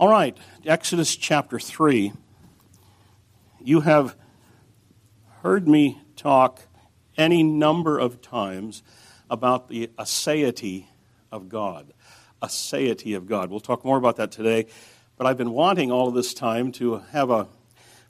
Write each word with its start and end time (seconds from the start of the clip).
All 0.00 0.08
right, 0.08 0.38
Exodus 0.64 1.16
chapter 1.16 1.58
3. 1.58 2.12
You 3.60 3.80
have 3.80 4.14
heard 5.42 5.66
me 5.66 6.00
talk 6.14 6.60
any 7.16 7.42
number 7.42 7.98
of 7.98 8.22
times 8.22 8.84
about 9.28 9.66
the 9.66 9.88
aseity 9.98 10.86
of 11.32 11.48
God. 11.48 11.92
Aseity 12.40 13.16
of 13.16 13.26
God. 13.26 13.50
We'll 13.50 13.58
talk 13.58 13.84
more 13.84 13.98
about 13.98 14.14
that 14.18 14.30
today, 14.30 14.66
but 15.16 15.26
I've 15.26 15.36
been 15.36 15.50
wanting 15.50 15.90
all 15.90 16.06
of 16.06 16.14
this 16.14 16.32
time 16.32 16.70
to 16.74 16.98
have 17.10 17.30
a, 17.30 17.48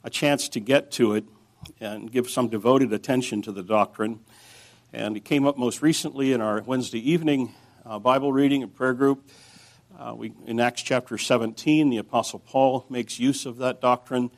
a 0.03 0.11
chance 0.11 0.47
to 0.49 0.59
get 0.59 0.91
to 0.91 1.15
it 1.15 1.23
and 1.79 2.11
give 2.11 2.29
some 2.29 2.49
devoted 2.49 2.93
attention 2.93 3.41
to 3.41 3.51
the 3.51 3.63
doctrine. 3.63 4.19
And 4.93 5.17
it 5.17 5.25
came 5.25 5.47
up 5.47 5.57
most 5.57 5.81
recently 5.81 6.33
in 6.33 6.39
our 6.39 6.61
Wednesday 6.61 6.99
evening 7.09 7.55
uh, 7.83 7.97
Bible 7.97 8.31
reading 8.31 8.61
and 8.61 8.75
prayer 8.75 8.93
group. 8.93 9.27
Uh, 9.99 10.13
we, 10.15 10.31
in 10.45 10.61
Acts 10.61 10.81
chapter 10.81 11.17
17, 11.17 11.89
the 11.89 11.97
Apostle 11.97 12.39
Paul 12.39 12.85
makes 12.89 13.19
use 13.19 13.45
of 13.45 13.57
that 13.57 13.81
doctrine, 13.81 14.31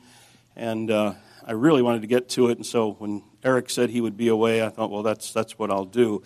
and 0.55 0.89
uh, 0.89 1.13
I 1.45 1.51
really 1.51 1.83
wanted 1.83 2.01
to 2.01 2.07
get 2.07 2.29
to 2.29 2.49
it. 2.49 2.57
And 2.57 2.65
so 2.65 2.93
when 2.93 3.21
Eric 3.43 3.69
said 3.69 3.91
he 3.91 4.01
would 4.01 4.17
be 4.17 4.27
away, 4.27 4.63
I 4.63 4.69
thought, 4.69 4.89
well, 4.89 5.03
that's, 5.03 5.31
that's 5.31 5.59
what 5.59 5.69
I'll 5.69 5.85
do. 5.85 6.23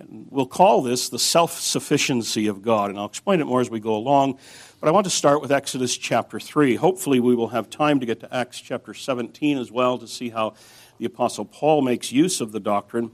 And 0.00 0.26
we'll 0.30 0.48
call 0.48 0.82
this 0.82 1.08
the 1.08 1.18
self 1.18 1.60
sufficiency 1.60 2.48
of 2.48 2.62
God, 2.62 2.90
and 2.90 2.98
I'll 2.98 3.06
explain 3.06 3.40
it 3.40 3.44
more 3.44 3.60
as 3.60 3.70
we 3.70 3.78
go 3.78 3.94
along. 3.94 4.36
But 4.80 4.88
I 4.88 4.90
want 4.90 5.04
to 5.04 5.10
start 5.10 5.40
with 5.40 5.52
Exodus 5.52 5.96
chapter 5.96 6.40
3. 6.40 6.74
Hopefully, 6.74 7.20
we 7.20 7.36
will 7.36 7.48
have 7.48 7.70
time 7.70 8.00
to 8.00 8.06
get 8.06 8.18
to 8.18 8.34
Acts 8.34 8.60
chapter 8.60 8.94
17 8.94 9.58
as 9.58 9.70
well 9.70 9.96
to 9.96 10.08
see 10.08 10.30
how 10.30 10.54
the 10.98 11.04
Apostle 11.04 11.44
Paul 11.44 11.82
makes 11.82 12.10
use 12.10 12.40
of 12.40 12.50
the 12.50 12.58
doctrine. 12.60 13.12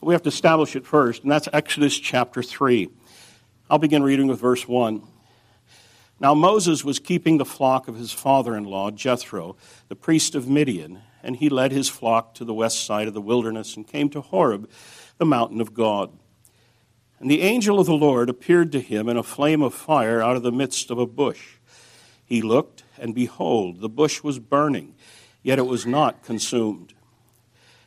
But 0.00 0.06
we 0.06 0.14
have 0.14 0.22
to 0.22 0.28
establish 0.28 0.74
it 0.74 0.86
first, 0.86 1.24
and 1.24 1.30
that's 1.30 1.46
Exodus 1.52 1.98
chapter 1.98 2.42
3. 2.42 2.88
I'll 3.70 3.78
begin 3.78 4.02
reading 4.02 4.26
with 4.26 4.40
verse 4.40 4.68
1. 4.68 5.02
Now 6.20 6.34
Moses 6.34 6.84
was 6.84 6.98
keeping 6.98 7.38
the 7.38 7.46
flock 7.46 7.88
of 7.88 7.96
his 7.96 8.12
father 8.12 8.54
in 8.54 8.64
law, 8.64 8.90
Jethro, 8.90 9.56
the 9.88 9.96
priest 9.96 10.34
of 10.34 10.46
Midian, 10.46 11.00
and 11.22 11.36
he 11.36 11.48
led 11.48 11.72
his 11.72 11.88
flock 11.88 12.34
to 12.34 12.44
the 12.44 12.52
west 12.52 12.84
side 12.84 13.08
of 13.08 13.14
the 13.14 13.22
wilderness 13.22 13.74
and 13.74 13.88
came 13.88 14.10
to 14.10 14.20
Horeb, 14.20 14.68
the 15.16 15.24
mountain 15.24 15.62
of 15.62 15.72
God. 15.72 16.12
And 17.18 17.30
the 17.30 17.40
angel 17.40 17.80
of 17.80 17.86
the 17.86 17.94
Lord 17.94 18.28
appeared 18.28 18.70
to 18.72 18.80
him 18.80 19.08
in 19.08 19.16
a 19.16 19.22
flame 19.22 19.62
of 19.62 19.72
fire 19.72 20.20
out 20.20 20.36
of 20.36 20.42
the 20.42 20.52
midst 20.52 20.90
of 20.90 20.98
a 20.98 21.06
bush. 21.06 21.56
He 22.22 22.42
looked, 22.42 22.84
and 22.98 23.14
behold, 23.14 23.80
the 23.80 23.88
bush 23.88 24.22
was 24.22 24.38
burning, 24.38 24.94
yet 25.42 25.58
it 25.58 25.66
was 25.66 25.86
not 25.86 26.22
consumed. 26.22 26.92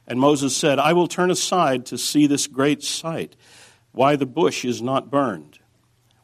And 0.08 0.20
Moses 0.20 0.58
said, 0.58 0.80
I 0.80 0.94
will 0.94 1.08
turn 1.08 1.30
aside 1.30 1.86
to 1.86 2.00
see 2.00 2.26
this 2.26 2.48
great 2.48 2.82
sight, 2.82 3.36
why 3.92 4.16
the 4.16 4.26
bush 4.26 4.66
is 4.66 4.82
not 4.82 5.12
burned. 5.12 5.60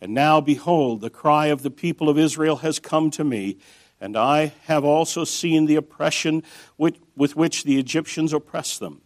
And 0.00 0.14
now, 0.14 0.40
behold, 0.40 1.00
the 1.00 1.10
cry 1.10 1.46
of 1.46 1.62
the 1.62 1.70
people 1.70 2.08
of 2.08 2.18
Israel 2.18 2.56
has 2.56 2.78
come 2.78 3.10
to 3.12 3.24
me, 3.24 3.58
and 4.00 4.16
I 4.16 4.52
have 4.66 4.84
also 4.84 5.24
seen 5.24 5.66
the 5.66 5.76
oppression 5.76 6.42
with, 6.76 6.98
with 7.16 7.34
which 7.34 7.64
the 7.64 7.78
Egyptians 7.78 8.32
oppress 8.32 8.78
them. 8.78 9.00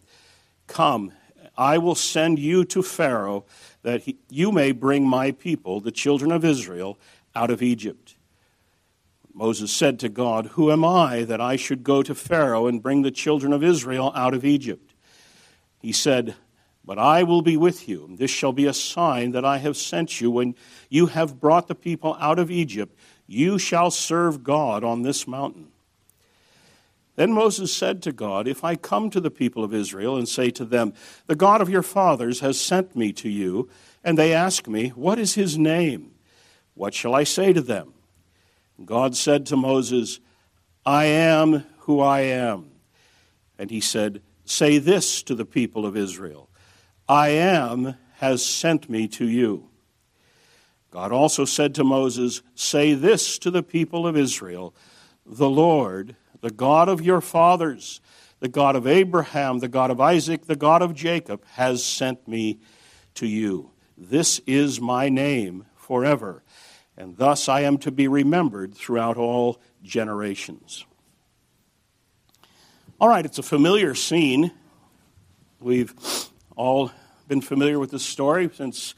Come, 0.67 1.11
I 1.57 1.77
will 1.77 1.95
send 1.95 2.39
you 2.39 2.63
to 2.65 2.83
Pharaoh, 2.83 3.45
that 3.81 4.01
he, 4.01 4.17
you 4.29 4.51
may 4.51 4.71
bring 4.71 5.07
my 5.07 5.31
people, 5.31 5.79
the 5.79 5.91
children 5.91 6.31
of 6.31 6.45
Israel, 6.45 6.97
out 7.35 7.49
of 7.49 7.61
Egypt. 7.61 8.15
Moses 9.33 9.71
said 9.71 9.99
to 9.99 10.09
God, 10.09 10.47
Who 10.47 10.71
am 10.71 10.85
I 10.85 11.23
that 11.23 11.41
I 11.41 11.55
should 11.55 11.83
go 11.83 12.03
to 12.03 12.13
Pharaoh 12.13 12.67
and 12.67 12.83
bring 12.83 13.01
the 13.01 13.11
children 13.11 13.51
of 13.51 13.63
Israel 13.63 14.11
out 14.15 14.35
of 14.35 14.45
Egypt? 14.45 14.93
He 15.79 15.91
said, 15.91 16.35
but 16.85 16.99
I 16.99 17.23
will 17.23 17.41
be 17.41 17.57
with 17.57 17.87
you. 17.87 18.07
This 18.17 18.31
shall 18.31 18.51
be 18.51 18.65
a 18.65 18.73
sign 18.73 19.31
that 19.31 19.45
I 19.45 19.57
have 19.59 19.77
sent 19.77 20.19
you. 20.19 20.29
When 20.29 20.55
you 20.89 21.07
have 21.07 21.39
brought 21.39 21.67
the 21.67 21.75
people 21.75 22.17
out 22.19 22.39
of 22.39 22.51
Egypt, 22.51 22.97
you 23.25 23.57
shall 23.57 23.89
serve 23.89 24.43
God 24.43 24.83
on 24.83 25.01
this 25.01 25.27
mountain. 25.27 25.69
Then 27.15 27.31
Moses 27.31 27.73
said 27.73 28.01
to 28.03 28.11
God, 28.11 28.47
If 28.47 28.63
I 28.63 28.75
come 28.75 29.09
to 29.11 29.21
the 29.21 29.31
people 29.31 29.63
of 29.63 29.73
Israel 29.73 30.17
and 30.17 30.27
say 30.27 30.49
to 30.51 30.65
them, 30.65 30.93
The 31.27 31.35
God 31.35 31.61
of 31.61 31.69
your 31.69 31.83
fathers 31.83 32.39
has 32.39 32.59
sent 32.59 32.95
me 32.95 33.13
to 33.13 33.29
you, 33.29 33.69
and 34.03 34.17
they 34.17 34.33
ask 34.33 34.67
me, 34.67 34.89
What 34.89 35.19
is 35.19 35.35
his 35.35 35.57
name? 35.57 36.11
What 36.73 36.93
shall 36.93 37.13
I 37.13 37.23
say 37.23 37.53
to 37.53 37.61
them? 37.61 37.93
God 38.83 39.15
said 39.15 39.45
to 39.47 39.55
Moses, 39.55 40.19
I 40.85 41.05
am 41.05 41.63
who 41.79 42.01
I 42.01 42.21
am. 42.21 42.71
And 43.59 43.69
he 43.69 43.79
said, 43.79 44.21
Say 44.45 44.79
this 44.79 45.21
to 45.23 45.35
the 45.35 45.45
people 45.45 45.85
of 45.85 45.95
Israel. 45.95 46.49
I 47.07 47.29
am 47.29 47.95
has 48.17 48.45
sent 48.45 48.89
me 48.89 49.07
to 49.09 49.27
you. 49.27 49.69
God 50.91 51.11
also 51.11 51.43
said 51.43 51.75
to 51.75 51.83
Moses, 51.83 52.41
Say 52.55 52.93
this 52.93 53.37
to 53.39 53.51
the 53.51 53.63
people 53.63 54.05
of 54.07 54.15
Israel 54.15 54.75
The 55.25 55.49
Lord, 55.49 56.15
the 56.41 56.51
God 56.51 56.87
of 56.87 57.01
your 57.01 57.19
fathers, 57.19 57.99
the 58.39 58.47
God 58.47 58.75
of 58.75 58.85
Abraham, 58.85 59.59
the 59.59 59.67
God 59.67 59.89
of 59.89 59.99
Isaac, 59.99 60.45
the 60.45 60.55
God 60.55 60.81
of 60.81 60.93
Jacob, 60.93 61.43
has 61.53 61.83
sent 61.83 62.27
me 62.27 62.59
to 63.15 63.27
you. 63.27 63.71
This 63.97 64.39
is 64.45 64.79
my 64.79 65.09
name 65.09 65.65
forever, 65.75 66.43
and 66.97 67.17
thus 67.17 67.49
I 67.49 67.61
am 67.61 67.77
to 67.79 67.91
be 67.91 68.07
remembered 68.07 68.73
throughout 68.73 69.17
all 69.17 69.59
generations. 69.81 70.85
All 72.99 73.07
right, 73.09 73.25
it's 73.25 73.39
a 73.39 73.43
familiar 73.43 73.95
scene. 73.95 74.51
We've 75.59 75.93
all 76.55 76.91
been 77.27 77.41
familiar 77.41 77.79
with 77.79 77.91
this 77.91 78.05
story 78.05 78.49
since, 78.53 78.95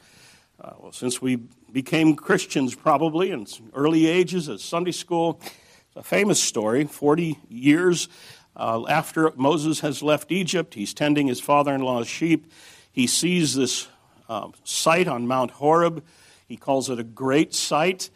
uh, 0.60 0.72
well, 0.78 0.92
since 0.92 1.22
we 1.22 1.36
became 1.72 2.16
Christians, 2.16 2.74
probably 2.74 3.30
in 3.30 3.46
early 3.74 4.06
ages 4.06 4.48
at 4.48 4.60
Sunday 4.60 4.92
school. 4.92 5.40
It's 5.42 5.96
a 5.96 6.02
famous 6.02 6.42
story. 6.42 6.84
40 6.84 7.38
years 7.48 8.08
uh, 8.56 8.84
after 8.88 9.32
Moses 9.36 9.80
has 9.80 10.02
left 10.02 10.32
Egypt, 10.32 10.74
he's 10.74 10.94
tending 10.94 11.26
his 11.26 11.40
father 11.40 11.74
in 11.74 11.82
law's 11.82 12.08
sheep. 12.08 12.50
He 12.92 13.06
sees 13.06 13.54
this 13.54 13.88
uh, 14.28 14.48
sight 14.64 15.08
on 15.08 15.26
Mount 15.26 15.52
Horeb. 15.52 16.04
He 16.48 16.56
calls 16.56 16.90
it 16.90 16.98
a 16.98 17.04
great 17.04 17.54
sight. 17.54 18.10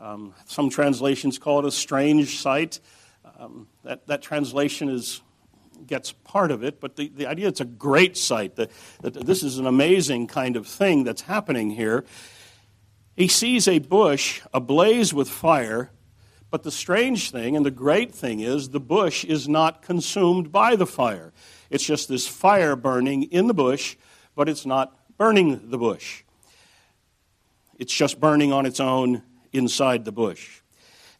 Um, 0.00 0.34
some 0.46 0.70
translations 0.70 1.38
call 1.38 1.60
it 1.60 1.64
a 1.64 1.70
strange 1.70 2.38
sight. 2.38 2.80
Um, 3.38 3.68
that, 3.84 4.06
that 4.06 4.22
translation 4.22 4.88
is 4.88 5.22
gets 5.86 6.12
part 6.12 6.50
of 6.50 6.62
it, 6.62 6.80
but 6.80 6.96
the, 6.96 7.08
the 7.08 7.26
idea 7.26 7.48
it's 7.48 7.60
a 7.60 7.64
great 7.64 8.16
sight, 8.16 8.56
that, 8.56 8.70
that 9.00 9.14
this 9.14 9.42
is 9.42 9.58
an 9.58 9.66
amazing 9.66 10.26
kind 10.26 10.56
of 10.56 10.66
thing 10.66 11.04
that's 11.04 11.22
happening 11.22 11.70
here. 11.70 12.04
He 13.16 13.28
sees 13.28 13.66
a 13.66 13.78
bush 13.78 14.42
ablaze 14.54 15.12
with 15.12 15.28
fire, 15.28 15.90
but 16.50 16.62
the 16.62 16.70
strange 16.70 17.30
thing 17.30 17.56
and 17.56 17.66
the 17.66 17.70
great 17.70 18.14
thing 18.14 18.40
is 18.40 18.70
the 18.70 18.80
bush 18.80 19.24
is 19.24 19.48
not 19.48 19.82
consumed 19.82 20.50
by 20.52 20.76
the 20.76 20.86
fire. 20.86 21.32
It's 21.70 21.84
just 21.84 22.08
this 22.08 22.26
fire 22.26 22.76
burning 22.76 23.24
in 23.24 23.46
the 23.46 23.54
bush, 23.54 23.96
but 24.34 24.48
it's 24.48 24.64
not 24.64 24.96
burning 25.18 25.70
the 25.70 25.78
bush. 25.78 26.22
It's 27.78 27.92
just 27.92 28.20
burning 28.20 28.52
on 28.52 28.66
its 28.66 28.80
own 28.80 29.22
inside 29.52 30.04
the 30.04 30.12
bush. 30.12 30.62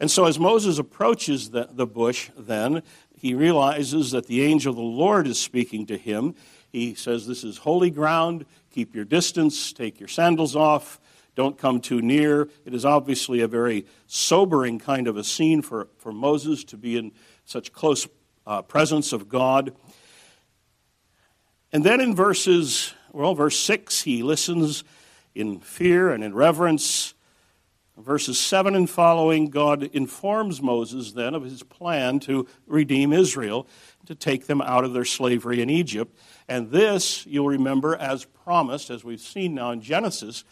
And 0.01 0.11
so, 0.11 0.27
as 0.27 0.39
Moses 0.39 0.79
approaches 0.79 1.51
the, 1.51 1.69
the 1.73 1.87
bush, 1.87 2.31
then, 2.37 2.83
he 3.19 3.35
realizes 3.35 4.13
that 4.13 4.27
the 4.27 4.43
angel 4.43 4.71
of 4.71 4.77
the 4.77 4.83
Lord 4.83 5.27
is 5.27 5.39
speaking 5.39 5.87
to 5.87 5.99
him. 5.99 6.35
He 6.71 6.95
says, 6.95 7.27
This 7.27 7.43
is 7.43 7.59
holy 7.59 7.91
ground. 7.91 8.47
Keep 8.71 8.95
your 8.95 9.05
distance. 9.05 9.73
Take 9.73 9.99
your 9.99 10.09
sandals 10.09 10.55
off. 10.55 11.01
Don't 11.35 11.59
come 11.59 11.81
too 11.81 12.01
near. 12.01 12.49
It 12.65 12.75
is 12.75 12.85
obviously 12.85 13.41
a 13.41 13.49
very 13.49 13.87
sobering 14.07 14.79
kind 14.79 15.09
of 15.09 15.17
a 15.17 15.25
scene 15.25 15.63
for, 15.63 15.89
for 15.99 16.13
Moses 16.13 16.65
to 16.65 16.77
be 16.77 16.97
in 16.97 17.13
such 17.45 17.73
close 17.73 18.07
uh, 18.47 18.63
presence 18.63 19.13
of 19.13 19.29
God. 19.29 19.75
And 21.73 21.85
then 21.85 22.01
in 22.01 22.15
verses, 22.15 22.95
well, 23.13 23.35
verse 23.35 23.59
6, 23.59 24.03
he 24.03 24.23
listens 24.23 24.85
in 25.35 25.61
fear 25.61 26.11
and 26.11 26.25
in 26.25 26.35
reverence. 26.35 27.15
Verses 27.99 28.39
7 28.39 28.77
and 28.77 28.89
following, 28.89 29.51
God 29.51 29.83
informs 29.93 30.63
Moses 30.63 31.13
then 31.13 31.35
of 31.35 31.43
his 31.43 31.65
plan 31.65 32.21
to 32.21 32.47
redeem 32.67 33.13
Israel, 33.13 33.67
to 34.07 34.15
take 34.15 34.47
them 34.47 34.61
out 34.61 34.85
of 34.85 34.93
their 34.93 35.05
slavery 35.05 35.61
in 35.61 35.69
Egypt. 35.69 36.17
And 36.49 36.71
this, 36.71 37.27
you'll 37.27 37.49
remember, 37.49 37.97
as 37.97 38.25
promised, 38.25 38.91
as 38.91 39.03
we've 39.03 39.21
seen 39.21 39.55
now 39.55 39.73
in 39.73 39.81
Genesis, 39.81 40.45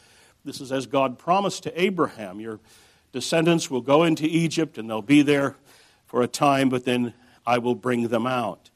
this 0.45 0.61
is 0.61 0.73
as 0.73 0.87
God 0.87 1.19
promised 1.19 1.63
to 1.63 1.81
Abraham. 1.81 2.41
Your 2.41 2.59
descendants 3.13 3.71
will 3.71 3.81
go 3.81 4.03
into 4.03 4.27
Egypt 4.27 4.77
and 4.77 4.91
they'll 4.91 5.01
be 5.01 5.23
there 5.23 5.57
for 6.05 6.23
a 6.23 6.29
time, 6.29 6.69
but 6.69 6.85
then 6.85 7.15
I 7.47 7.59
will 7.59 7.77
bring 7.77 8.09
them 8.09 8.27
out. 8.27 8.71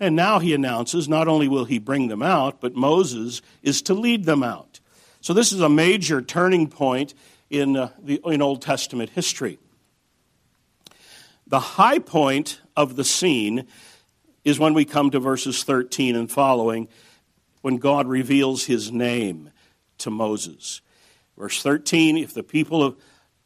And 0.00 0.16
now 0.16 0.38
he 0.38 0.54
announces 0.54 1.08
not 1.08 1.28
only 1.28 1.46
will 1.46 1.66
he 1.66 1.78
bring 1.78 2.08
them 2.08 2.22
out, 2.22 2.60
but 2.60 2.74
Moses 2.74 3.42
is 3.62 3.82
to 3.82 3.94
lead 3.94 4.24
them 4.24 4.42
out. 4.42 4.80
So 5.20 5.32
this 5.32 5.52
is 5.52 5.60
a 5.60 5.68
major 5.68 6.20
turning 6.20 6.68
point 6.68 7.14
in, 7.60 7.76
uh, 7.76 7.90
the, 8.02 8.20
in 8.26 8.42
Old 8.42 8.62
Testament 8.62 9.10
history. 9.10 9.58
The 11.46 11.60
high 11.60 11.98
point 11.98 12.60
of 12.76 12.96
the 12.96 13.04
scene 13.04 13.66
is 14.44 14.58
when 14.58 14.74
we 14.74 14.84
come 14.84 15.10
to 15.10 15.20
verses 15.20 15.64
13 15.64 16.16
and 16.16 16.30
following, 16.30 16.88
when 17.62 17.78
God 17.78 18.06
reveals 18.06 18.64
his 18.64 18.92
name 18.92 19.50
to 19.98 20.10
Moses. 20.10 20.80
Verse 21.36 21.62
13 21.62 22.18
if 22.18 22.34
the 22.34 22.42
people 22.42 22.82
of 22.82 22.96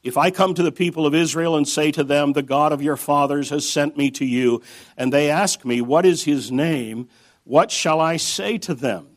if 0.02 0.16
I 0.16 0.30
come 0.30 0.54
to 0.54 0.62
the 0.62 0.72
people 0.72 1.06
of 1.06 1.14
Israel 1.14 1.56
and 1.56 1.66
say 1.66 1.90
to 1.92 2.04
them, 2.04 2.32
The 2.32 2.42
God 2.42 2.72
of 2.72 2.80
your 2.80 2.96
fathers 2.96 3.50
has 3.50 3.68
sent 3.68 3.96
me 3.96 4.10
to 4.12 4.24
you, 4.24 4.62
and 4.96 5.12
they 5.12 5.28
ask 5.28 5.64
me, 5.64 5.80
What 5.80 6.06
is 6.06 6.24
his 6.24 6.52
name? 6.52 7.08
What 7.44 7.70
shall 7.70 8.00
I 8.00 8.16
say 8.16 8.58
to 8.58 8.74
them? 8.74 9.08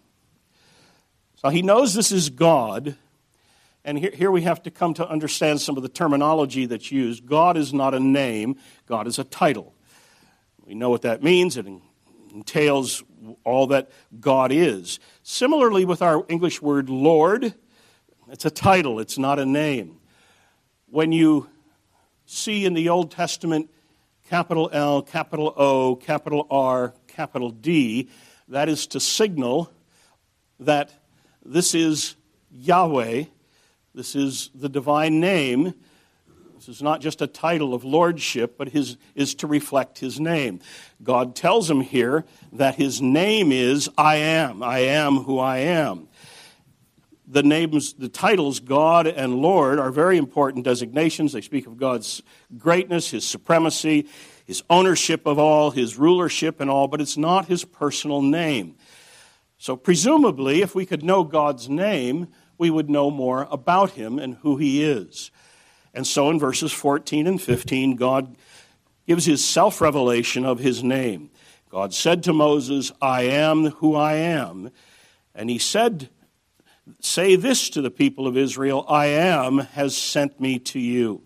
So 1.35 1.49
he 1.49 1.61
knows 1.61 1.93
this 1.93 2.11
is 2.11 2.29
God, 2.29 2.95
and 3.83 3.97
here, 3.97 4.11
here 4.13 4.31
we 4.31 4.43
have 4.43 4.61
to 4.63 4.71
come 4.71 4.93
to 4.95 5.07
understand 5.07 5.61
some 5.61 5.77
of 5.77 5.83
the 5.83 5.89
terminology 5.89 6.65
that's 6.65 6.91
used. 6.91 7.25
God 7.25 7.57
is 7.57 7.73
not 7.73 7.93
a 7.93 7.99
name, 7.99 8.57
God 8.85 9.07
is 9.07 9.17
a 9.19 9.23
title. 9.23 9.73
We 10.65 10.75
know 10.75 10.89
what 10.89 11.01
that 11.01 11.23
means. 11.23 11.57
It 11.57 11.65
entails 12.33 13.03
all 13.43 13.67
that 13.67 13.91
God 14.19 14.51
is. 14.51 14.99
Similarly, 15.23 15.85
with 15.85 16.01
our 16.01 16.25
English 16.29 16.61
word 16.61 16.89
Lord, 16.89 17.53
it's 18.29 18.45
a 18.45 18.51
title, 18.51 18.99
it's 18.99 19.17
not 19.17 19.39
a 19.39 19.45
name. 19.45 19.99
When 20.87 21.11
you 21.11 21.49
see 22.25 22.65
in 22.65 22.73
the 22.73 22.89
Old 22.89 23.11
Testament 23.11 23.69
capital 24.29 24.69
L, 24.71 25.01
capital 25.01 25.53
O, 25.57 25.95
capital 25.95 26.47
R, 26.49 26.93
capital 27.07 27.49
D, 27.49 28.09
that 28.47 28.69
is 28.69 28.87
to 28.87 28.99
signal 28.99 29.71
that 30.59 30.91
this 31.43 31.75
is 31.75 32.15
Yahweh, 32.51 33.25
this 33.93 34.15
is 34.15 34.49
the 34.55 34.69
divine 34.69 35.19
name. 35.19 35.73
This 36.55 36.69
is 36.69 36.81
not 36.81 37.01
just 37.01 37.21
a 37.21 37.27
title 37.27 37.73
of 37.73 37.83
lordship, 37.83 38.57
but 38.57 38.69
his, 38.69 38.97
is 39.15 39.35
to 39.35 39.47
reflect 39.47 39.99
his 39.99 40.19
name. 40.19 40.59
God 41.03 41.35
tells 41.35 41.69
him 41.69 41.81
here 41.81 42.23
that 42.53 42.75
his 42.75 43.01
name 43.01 43.51
is 43.51 43.89
I 43.97 44.17
am. 44.17 44.63
I 44.63 44.79
am 44.79 45.17
who 45.17 45.39
I 45.39 45.57
am. 45.59 46.07
The 47.27 47.43
names, 47.43 47.93
the 47.93 48.09
titles 48.09 48.59
God 48.59 49.07
and 49.07 49.35
Lord 49.35 49.79
are 49.79 49.91
very 49.91 50.17
important 50.17 50.63
designations. 50.63 51.33
They 51.33 51.41
speak 51.41 51.65
of 51.65 51.77
God's 51.77 52.21
greatness, 52.57 53.09
his 53.09 53.25
supremacy, 53.25 54.07
his 54.45 54.63
ownership 54.69 55.25
of 55.25 55.39
all, 55.39 55.71
his 55.71 55.97
rulership 55.97 56.59
and 56.61 56.69
all, 56.69 56.87
but 56.87 57.01
it's 57.01 57.17
not 57.17 57.47
his 57.47 57.65
personal 57.65 58.21
name. 58.21 58.75
So, 59.57 59.75
presumably, 59.75 60.61
if 60.61 60.75
we 60.75 60.85
could 60.85 61.03
know 61.03 61.23
God's 61.23 61.69
name, 61.69 62.27
we 62.61 62.69
would 62.69 62.91
know 62.91 63.09
more 63.09 63.47
about 63.49 63.89
him 63.89 64.19
and 64.19 64.35
who 64.35 64.55
he 64.55 64.83
is. 64.83 65.31
And 65.95 66.05
so 66.05 66.29
in 66.29 66.37
verses 66.37 66.71
14 66.71 67.25
and 67.25 67.41
15, 67.41 67.95
God 67.95 68.35
gives 69.07 69.25
his 69.25 69.43
self 69.43 69.81
revelation 69.81 70.45
of 70.45 70.59
his 70.59 70.83
name. 70.83 71.31
God 71.71 71.91
said 71.91 72.21
to 72.23 72.33
Moses, 72.33 72.91
I 73.01 73.23
am 73.23 73.71
who 73.71 73.95
I 73.95 74.13
am. 74.13 74.69
And 75.33 75.49
he 75.49 75.57
said, 75.57 76.09
Say 76.99 77.35
this 77.35 77.67
to 77.71 77.81
the 77.81 77.89
people 77.89 78.27
of 78.27 78.37
Israel 78.37 78.85
I 78.87 79.07
am 79.07 79.57
has 79.57 79.97
sent 79.97 80.39
me 80.39 80.59
to 80.59 80.79
you. 80.79 81.23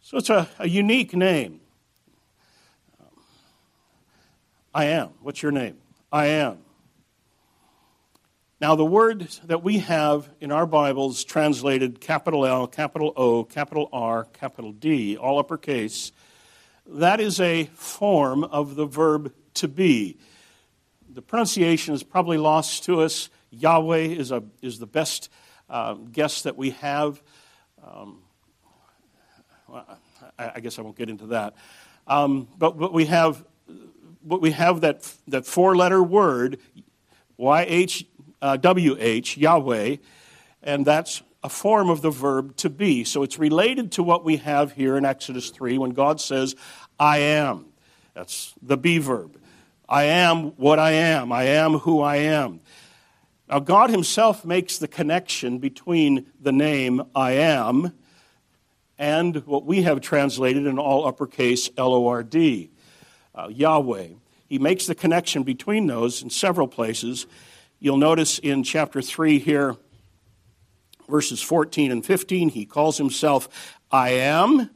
So 0.00 0.18
it's 0.18 0.30
a, 0.30 0.48
a 0.58 0.68
unique 0.68 1.14
name. 1.14 1.60
Um, 2.98 3.22
I 4.74 4.86
am. 4.86 5.10
What's 5.22 5.42
your 5.42 5.52
name? 5.52 5.76
I 6.10 6.26
am. 6.26 6.58
Now, 8.60 8.74
the 8.74 8.84
word 8.84 9.28
that 9.44 9.62
we 9.62 9.78
have 9.78 10.28
in 10.40 10.50
our 10.50 10.66
Bibles 10.66 11.22
translated 11.22 12.00
capital 12.00 12.44
L, 12.44 12.66
capital 12.66 13.12
O, 13.14 13.44
capital 13.44 13.88
R, 13.92 14.24
capital 14.24 14.72
D, 14.72 15.16
all 15.16 15.38
uppercase, 15.38 16.10
that 16.84 17.20
is 17.20 17.38
a 17.38 17.66
form 17.66 18.42
of 18.42 18.74
the 18.74 18.84
verb 18.84 19.32
to 19.54 19.68
be. 19.68 20.16
The 21.08 21.22
pronunciation 21.22 21.94
is 21.94 22.02
probably 22.02 22.36
lost 22.36 22.82
to 22.86 23.00
us. 23.00 23.30
Yahweh 23.50 23.98
is, 23.98 24.32
a, 24.32 24.42
is 24.60 24.80
the 24.80 24.88
best 24.88 25.30
uh, 25.70 25.94
guess 25.94 26.42
that 26.42 26.56
we 26.56 26.70
have. 26.70 27.22
Um, 27.86 28.22
I, 29.72 30.50
I, 30.56 30.58
guess 30.58 30.80
I 30.80 30.82
won't 30.82 30.96
get 30.96 31.08
into 31.08 31.26
that. 31.26 31.54
Um, 32.08 32.48
but, 32.58 32.76
but 32.76 32.92
we 32.92 33.06
have, 33.06 33.44
but 34.24 34.40
we 34.40 34.50
have 34.50 34.80
that, 34.80 35.08
that 35.28 35.46
four 35.46 35.76
letter 35.76 36.02
word, 36.02 36.58
YH 37.38 38.04
uh, 38.42 38.56
WH, 38.56 39.36
Yahweh, 39.36 39.96
and 40.62 40.86
that's 40.86 41.22
a 41.42 41.48
form 41.48 41.88
of 41.88 42.02
the 42.02 42.10
verb 42.10 42.56
to 42.56 42.70
be. 42.70 43.04
So 43.04 43.22
it's 43.22 43.38
related 43.38 43.92
to 43.92 44.02
what 44.02 44.24
we 44.24 44.38
have 44.38 44.72
here 44.72 44.96
in 44.96 45.04
Exodus 45.04 45.50
3 45.50 45.78
when 45.78 45.90
God 45.90 46.20
says, 46.20 46.56
I 46.98 47.18
am. 47.18 47.66
That's 48.14 48.54
the 48.60 48.76
be 48.76 48.98
verb. 48.98 49.38
I 49.88 50.04
am 50.04 50.50
what 50.56 50.78
I 50.78 50.92
am. 50.92 51.32
I 51.32 51.44
am 51.44 51.74
who 51.74 52.00
I 52.00 52.16
am. 52.16 52.60
Now, 53.48 53.60
God 53.60 53.90
Himself 53.90 54.44
makes 54.44 54.78
the 54.78 54.88
connection 54.88 55.58
between 55.58 56.26
the 56.40 56.52
name 56.52 57.02
I 57.14 57.32
am 57.32 57.92
and 58.98 59.36
what 59.46 59.64
we 59.64 59.82
have 59.82 60.00
translated 60.00 60.66
in 60.66 60.78
all 60.78 61.06
uppercase 61.06 61.70
L 61.78 61.94
O 61.94 62.08
R 62.08 62.22
D, 62.22 62.70
uh, 63.34 63.48
Yahweh. 63.50 64.08
He 64.48 64.58
makes 64.58 64.86
the 64.86 64.94
connection 64.94 65.44
between 65.44 65.86
those 65.86 66.22
in 66.22 66.30
several 66.30 66.68
places. 66.68 67.26
You'll 67.80 67.96
notice 67.96 68.40
in 68.40 68.64
chapter 68.64 69.00
3 69.00 69.38
here, 69.38 69.76
verses 71.08 71.40
14 71.40 71.92
and 71.92 72.04
15, 72.04 72.48
he 72.48 72.66
calls 72.66 72.98
himself 72.98 73.76
I 73.90 74.10
am. 74.10 74.70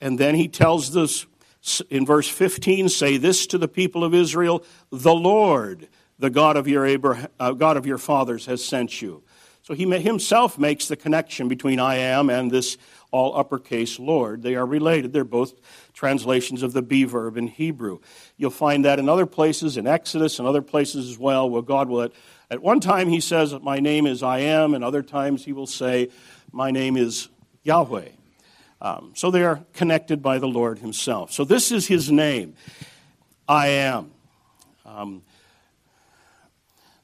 And 0.00 0.18
then 0.18 0.36
he 0.36 0.48
tells 0.48 0.92
this 0.92 1.26
in 1.90 2.06
verse 2.06 2.28
15 2.28 2.88
say 2.88 3.16
this 3.16 3.46
to 3.48 3.58
the 3.58 3.68
people 3.68 4.04
of 4.04 4.14
Israel 4.14 4.64
the 4.90 5.14
Lord, 5.14 5.88
the 6.18 6.30
God 6.30 6.56
of 6.56 6.68
your, 6.68 6.86
Abraham, 6.86 7.28
uh, 7.40 7.52
God 7.52 7.76
of 7.76 7.86
your 7.86 7.98
fathers, 7.98 8.46
has 8.46 8.64
sent 8.64 9.02
you. 9.02 9.22
So 9.62 9.74
he 9.74 9.88
himself 10.00 10.58
makes 10.58 10.88
the 10.88 10.96
connection 10.96 11.48
between 11.48 11.78
I 11.78 11.96
am 11.96 12.30
and 12.30 12.50
this 12.50 12.76
all 13.12 13.36
uppercase 13.36 13.98
Lord. 13.98 14.42
They 14.42 14.56
are 14.56 14.66
related. 14.66 15.12
They're 15.12 15.24
both 15.24 15.54
translations 15.92 16.62
of 16.62 16.72
the 16.72 16.82
be 16.82 17.04
verb 17.04 17.36
in 17.36 17.48
Hebrew. 17.48 18.00
You'll 18.36 18.50
find 18.50 18.84
that 18.84 18.98
in 18.98 19.08
other 19.08 19.26
places, 19.26 19.76
in 19.76 19.86
Exodus 19.86 20.38
and 20.38 20.48
other 20.48 20.62
places 20.62 21.10
as 21.10 21.18
well, 21.18 21.48
where 21.48 21.62
God 21.62 21.88
will, 21.88 22.02
at, 22.02 22.12
at 22.50 22.62
one 22.62 22.80
time, 22.80 23.08
he 23.08 23.20
says, 23.20 23.54
My 23.60 23.78
name 23.78 24.06
is 24.06 24.22
I 24.22 24.40
am, 24.40 24.74
and 24.74 24.82
other 24.82 25.02
times 25.02 25.44
he 25.44 25.52
will 25.52 25.66
say, 25.66 26.08
My 26.50 26.70
name 26.70 26.96
is 26.96 27.28
Yahweh. 27.62 28.08
Um, 28.80 29.12
so 29.14 29.30
they 29.30 29.44
are 29.44 29.62
connected 29.74 30.22
by 30.22 30.38
the 30.38 30.48
Lord 30.48 30.80
himself. 30.80 31.32
So 31.32 31.44
this 31.44 31.70
is 31.70 31.86
his 31.86 32.10
name, 32.10 32.54
I 33.48 33.68
am. 33.68 34.10
Um, 34.84 35.22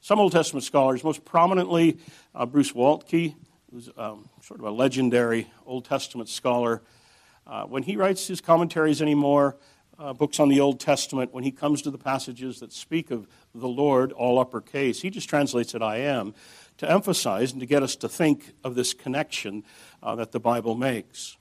some 0.01 0.19
Old 0.19 0.31
Testament 0.31 0.63
scholars, 0.63 1.03
most 1.03 1.23
prominently 1.23 1.99
uh, 2.35 2.45
Bruce 2.45 2.73
Waltke, 2.73 3.35
who's 3.71 3.89
um, 3.97 4.27
sort 4.41 4.59
of 4.59 4.65
a 4.65 4.71
legendary 4.71 5.47
Old 5.65 5.85
Testament 5.85 6.29
scholar, 6.29 6.81
uh, 7.49 7.63
when 7.63 7.81
he 7.81 7.95
writes 7.95 8.27
his 8.27 8.41
commentaries 8.41 9.01
anymore, 9.01 9.57
uh, 9.97 10.13
books 10.13 10.39
on 10.39 10.49
the 10.49 10.59
Old 10.59 10.79
Testament, 10.79 11.33
when 11.33 11.43
he 11.43 11.51
comes 11.51 11.81
to 11.81 11.89
the 11.89 11.97
passages 11.97 12.59
that 12.59 12.71
speak 12.71 13.09
of 13.09 13.27
the 13.55 13.67
Lord, 13.67 14.11
all 14.11 14.37
uppercase, 14.37 15.01
he 15.01 15.09
just 15.09 15.27
translates 15.27 15.73
it 15.73 15.81
I 15.81 15.97
am 15.97 16.35
to 16.77 16.89
emphasize 16.89 17.51
and 17.51 17.59
to 17.59 17.65
get 17.65 17.81
us 17.81 17.95
to 17.97 18.07
think 18.07 18.53
of 18.63 18.75
this 18.75 18.93
connection 18.93 19.63
uh, 20.03 20.15
that 20.15 20.31
the 20.31 20.39
Bible 20.39 20.75
makes. 20.75 21.37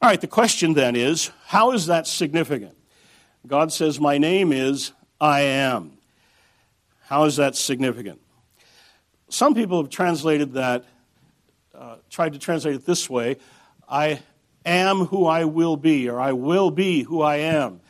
All 0.00 0.08
right, 0.08 0.20
the 0.20 0.26
question 0.26 0.72
then 0.72 0.96
is 0.96 1.30
how 1.46 1.72
is 1.72 1.86
that 1.86 2.06
significant? 2.06 2.74
God 3.46 3.72
says, 3.72 4.00
My 4.00 4.16
name 4.16 4.52
is 4.52 4.92
I 5.20 5.42
am. 5.42 5.98
How 7.02 7.24
is 7.24 7.36
that 7.36 7.56
significant? 7.56 8.20
Some 9.28 9.54
people 9.54 9.82
have 9.82 9.90
translated 9.90 10.54
that, 10.54 10.86
uh, 11.74 11.96
tried 12.08 12.32
to 12.32 12.38
translate 12.38 12.74
it 12.74 12.86
this 12.86 13.10
way 13.10 13.36
I 13.88 14.20
am 14.64 15.06
who 15.06 15.26
I 15.26 15.44
will 15.44 15.76
be, 15.76 16.08
or 16.08 16.20
I 16.20 16.32
will 16.32 16.70
be 16.70 17.02
who 17.02 17.22
I 17.22 17.36
am. 17.36 17.80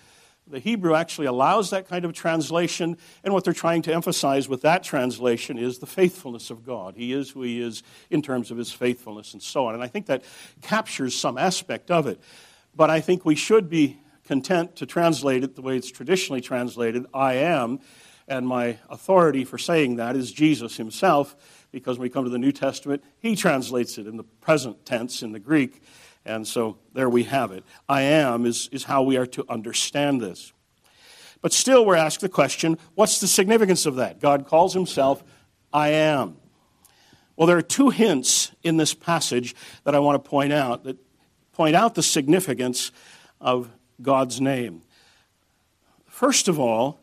the 0.53 0.59
Hebrew 0.59 0.95
actually 0.95 1.27
allows 1.27 1.71
that 1.71 1.89
kind 1.89 2.05
of 2.05 2.13
translation, 2.13 2.99
and 3.25 3.33
what 3.33 3.43
they're 3.43 3.53
trying 3.53 3.83
to 3.83 3.95
emphasize 3.95 4.49
with 4.49 4.63
that 4.63 4.85
translation 4.85 5.59
is 5.59 5.79
the 5.79 5.87
faithfulness 5.87 6.51
of 6.51 6.65
God. 6.65 6.95
He 6.95 7.13
is 7.13 7.31
who 7.31 7.43
He 7.43 7.61
is 7.61 7.83
in 8.11 8.23
terms 8.23 8.51
of 8.51 8.59
His 8.59 8.71
faithfulness 8.71 9.33
and 9.33 9.43
so 9.43 9.67
on. 9.67 9.75
And 9.75 9.83
I 9.83 9.89
think 9.89 10.07
that 10.07 10.23
captures 10.61 11.15
some 11.15 11.39
aspect 11.39 11.91
of 11.91 12.07
it. 12.07 12.21
But 12.77 12.91
I 12.91 13.01
think 13.01 13.25
we 13.25 13.35
should 13.35 13.69
be 13.71 13.99
content 14.25 14.77
to 14.77 14.87
translate 14.87 15.43
it 15.43 15.57
the 15.57 15.63
way 15.63 15.77
it's 15.77 15.91
traditionally 15.91 16.41
translated 16.41 17.07
I 17.15 17.35
am, 17.35 17.81
and 18.29 18.47
my 18.47 18.79
authority 18.89 19.45
for 19.45 19.59
saying 19.59 19.97
that 19.97 20.17
is 20.17 20.31
Jesus 20.31 20.77
Himself, 20.77 21.35
because 21.73 21.99
when 21.99 22.05
we 22.05 22.11
come 22.11 22.25
to 22.25 22.31
the 22.31 22.39
New 22.39 22.53
Testament, 22.53 23.03
He 23.19 23.37
translates 23.37 23.97
it 23.97 24.07
in 24.07 24.19
the 24.19 24.25
present 24.25 24.85
tense 24.85 25.23
in 25.23 25.33
the 25.33 25.41
Greek. 25.41 25.83
And 26.25 26.47
so 26.47 26.79
there 26.93 27.09
we 27.09 27.25
have 27.25 27.51
it. 27.51 27.65
I 27.89 28.03
am 28.03 28.47
is, 28.47 28.69
is 28.73 28.85
how 28.85 29.03
we 29.03 29.17
are 29.17 29.27
to 29.27 29.45
understand 29.49 30.21
this. 30.21 30.53
But 31.41 31.53
still, 31.53 31.85
we're 31.85 31.97
asked 31.97 32.21
the 32.21 32.29
question 32.29 32.79
what's 32.95 33.21
the 33.21 33.27
significance 33.27 33.85
of 33.87 33.97
that? 33.97 34.21
God 34.21 34.47
calls 34.47 34.75
himself 34.75 35.25
I 35.73 35.89
am. 35.89 36.37
Well, 37.35 37.47
there 37.47 37.57
are 37.57 37.63
two 37.63 37.91
hints 37.91 38.53
in 38.63 38.77
this 38.77 38.95
passage 38.95 39.55
that 39.85 39.95
I 39.95 39.99
want 39.99 40.23
to 40.23 40.29
point 40.31 40.53
out 40.53 40.85
that 40.85 40.99
point 41.53 41.75
out 41.75 41.95
the 41.95 42.03
significance 42.03 42.93
of 43.41 43.71
God's 44.01 44.41
name. 44.41 44.83
First 46.07 46.47
of 46.47 46.59
all, 46.61 47.01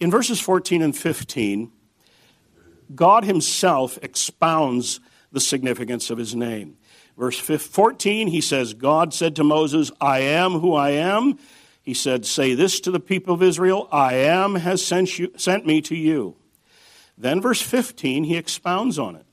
in 0.00 0.10
verses 0.10 0.40
14 0.40 0.80
and 0.80 0.96
15, 0.96 1.70
God 2.94 3.24
himself 3.24 3.98
expounds 4.00 5.00
the 5.32 5.40
significance 5.40 6.08
of 6.08 6.16
his 6.16 6.34
name. 6.34 6.77
Verse 7.18 7.36
14, 7.36 8.28
he 8.28 8.40
says, 8.40 8.74
God 8.74 9.12
said 9.12 9.34
to 9.36 9.44
Moses, 9.44 9.90
I 10.00 10.20
am 10.20 10.52
who 10.52 10.74
I 10.74 10.90
am. 10.90 11.36
He 11.82 11.92
said, 11.92 12.24
Say 12.24 12.54
this 12.54 12.78
to 12.80 12.92
the 12.92 13.00
people 13.00 13.34
of 13.34 13.42
Israel 13.42 13.88
I 13.90 14.14
am 14.14 14.54
has 14.54 14.86
sent, 14.86 15.18
you, 15.18 15.32
sent 15.36 15.66
me 15.66 15.80
to 15.82 15.96
you. 15.96 16.36
Then, 17.18 17.40
verse 17.40 17.60
15, 17.60 18.22
he 18.22 18.36
expounds 18.36 19.00
on 19.00 19.16
it. 19.16 19.26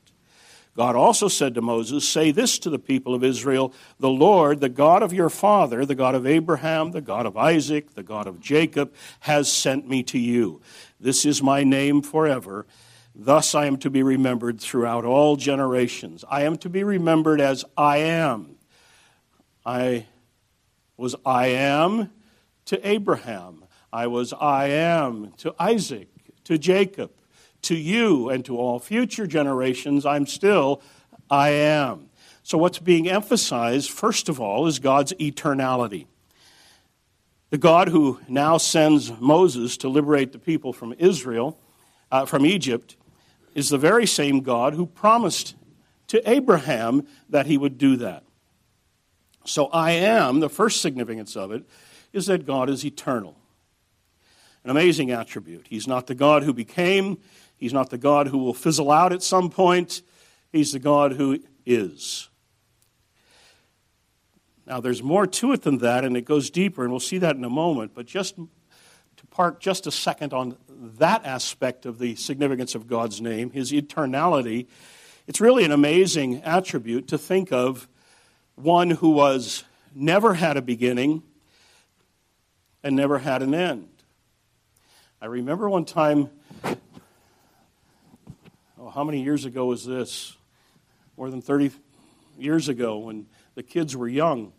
God 0.76 0.96
also 0.96 1.28
said 1.28 1.54
to 1.54 1.62
Moses, 1.62 2.08
Say 2.08 2.32
this 2.32 2.58
to 2.60 2.72
the 2.72 2.80
people 2.80 3.14
of 3.14 3.24
Israel 3.24 3.72
The 4.00 4.10
Lord, 4.10 4.62
the 4.62 4.70
God 4.70 5.04
of 5.04 5.14
your 5.14 5.30
father, 5.30 5.86
the 5.86 5.94
God 5.94 6.16
of 6.16 6.26
Abraham, 6.26 6.90
the 6.90 7.02
God 7.02 7.28
of 7.28 7.38
Isaac, 7.38 7.94
the 7.94 8.04
God 8.04 8.26
of 8.26 8.42
Jacob, 8.42 8.96
has 9.20 9.52
sent 9.52 9.88
me 9.88 10.02
to 10.04 10.18
you. 10.18 10.60
This 11.00 11.24
is 11.24 11.44
my 11.44 11.64
name 11.64 12.02
forever 12.02 12.66
Thus 13.18 13.56
I 13.56 13.66
am 13.66 13.78
to 13.78 13.90
be 13.90 14.04
remembered 14.04 14.60
throughout 14.60 15.06
all 15.06 15.38
generations. 15.38 16.26
I 16.30 16.44
am 16.44 16.58
to 16.58 16.70
be 16.70 16.84
remembered 16.84 17.40
as 17.40 17.64
I 17.78 17.98
am. 17.98 18.58
I 19.66 20.08
was 20.98 21.16
I 21.26 21.48
am 21.48 22.12
to 22.66 22.88
Abraham. 22.88 23.64
I 23.92 24.08
was 24.08 24.34
I 24.34 24.68
am 24.68 25.32
to 25.38 25.56
Isaac, 25.58 26.10
to 26.44 26.58
Jacob, 26.58 27.12
to 27.64 27.76
you, 27.76 28.30
and 28.30 28.44
to 28.46 28.58
all 28.58 28.80
future 28.80 29.26
generations. 29.26 30.06
I'm 30.06 30.26
still 30.26 30.82
I 31.30 31.50
am. 31.50 32.10
So, 32.44 32.58
what's 32.58 32.80
being 32.80 33.10
emphasized, 33.10 33.90
first 33.90 34.28
of 34.28 34.42
all, 34.42 34.68
is 34.68 34.80
God's 34.80 35.14
eternality. 35.14 36.08
The 37.50 37.58
God 37.58 37.88
who 37.88 38.20
now 38.28 38.58
sends 38.58 39.10
Moses 39.22 39.78
to 39.78 39.88
liberate 39.88 40.34
the 40.34 40.40
people 40.40 40.74
from 40.74 40.94
Israel, 41.00 41.58
uh, 42.12 42.26
from 42.26 42.46
Egypt, 42.46 42.98
is 43.56 43.70
the 43.70 43.78
very 43.78 44.06
same 44.06 44.42
God 44.42 44.76
who 44.76 44.86
promised 44.86 45.56
to 46.08 46.30
Abraham 46.30 47.08
that 47.30 47.48
he 47.48 47.58
would 47.58 47.78
do 47.78 47.96
that. 47.98 48.24
So, 49.46 49.68
I 49.68 49.92
am, 49.92 50.40
the 50.40 50.50
first 50.50 50.82
significance 50.82 51.36
of 51.36 51.52
it, 51.52 51.64
is 52.12 52.26
that 52.28 52.46
God 52.46 52.70
is 52.70 52.86
eternal. 52.86 53.38
An 54.64 54.72
amazing 54.72 55.12
attribute. 55.12 55.68
He's 55.70 55.88
not 55.88 56.08
the 56.08 56.16
God 56.16 56.44
who 56.44 56.54
became, 56.54 57.20
He's 57.58 57.74
not 57.74 57.90
the 57.90 57.98
God 57.98 58.28
who 58.28 58.40
will 58.40 58.54
fizzle 58.54 58.92
out 58.92 59.14
at 59.14 59.24
some 59.24 59.50
point, 59.50 60.02
He's 60.52 60.72
the 60.72 60.80
God 60.80 61.14
who 61.14 61.40
is. 61.66 62.30
Now, 64.68 64.80
there's 64.80 65.04
more 65.04 65.28
to 65.28 65.54
it 65.54 65.62
than 65.62 65.78
that, 65.80 66.04
and 66.04 66.18
it 66.18 66.26
goes 66.26 66.50
deeper, 66.50 66.84
and 66.84 66.92
we'll 66.92 67.00
see 67.00 67.20
that 67.20 67.36
in 67.36 67.44
a 67.44 67.50
moment. 67.50 67.94
But 67.94 68.08
just 68.08 68.36
to 68.36 69.28
park 69.30 69.60
just 69.60 69.86
a 69.86 69.92
second 69.92 70.34
on 70.34 70.58
that 70.98 71.26
aspect 71.26 71.86
of 71.86 72.00
the 72.00 72.16
significance 72.16 72.76
of 72.76 72.88
God's 72.88 73.22
name, 73.22 73.52
his 73.52 73.72
eternality, 73.72 74.68
it's 75.28 75.42
really 75.42 75.64
an 75.64 75.72
amazing 75.72 76.44
attribute 76.44 77.08
to 77.10 77.18
think 77.18 77.52
of 77.52 77.88
one 78.56 78.90
who 78.90 79.10
was 79.10 79.64
never 79.94 80.34
had 80.34 80.58
a 80.58 80.62
beginning 80.62 81.24
and 82.84 82.96
never 82.96 83.18
had 83.18 83.42
an 83.42 83.54
end. 83.54 83.90
I 85.22 85.26
remember 85.26 85.70
one 85.70 85.86
time, 85.86 86.30
oh, 88.78 88.90
how 88.90 89.04
many 89.04 89.24
years 89.24 89.46
ago 89.46 89.66
was 89.66 89.86
this? 89.86 90.38
More 91.18 91.30
than 91.30 91.42
30 91.42 91.72
years 92.38 92.70
ago, 92.70 93.00
when 93.00 93.26
the 93.56 93.64
kids 93.64 93.96
were 93.96 94.08
young, 94.08 94.54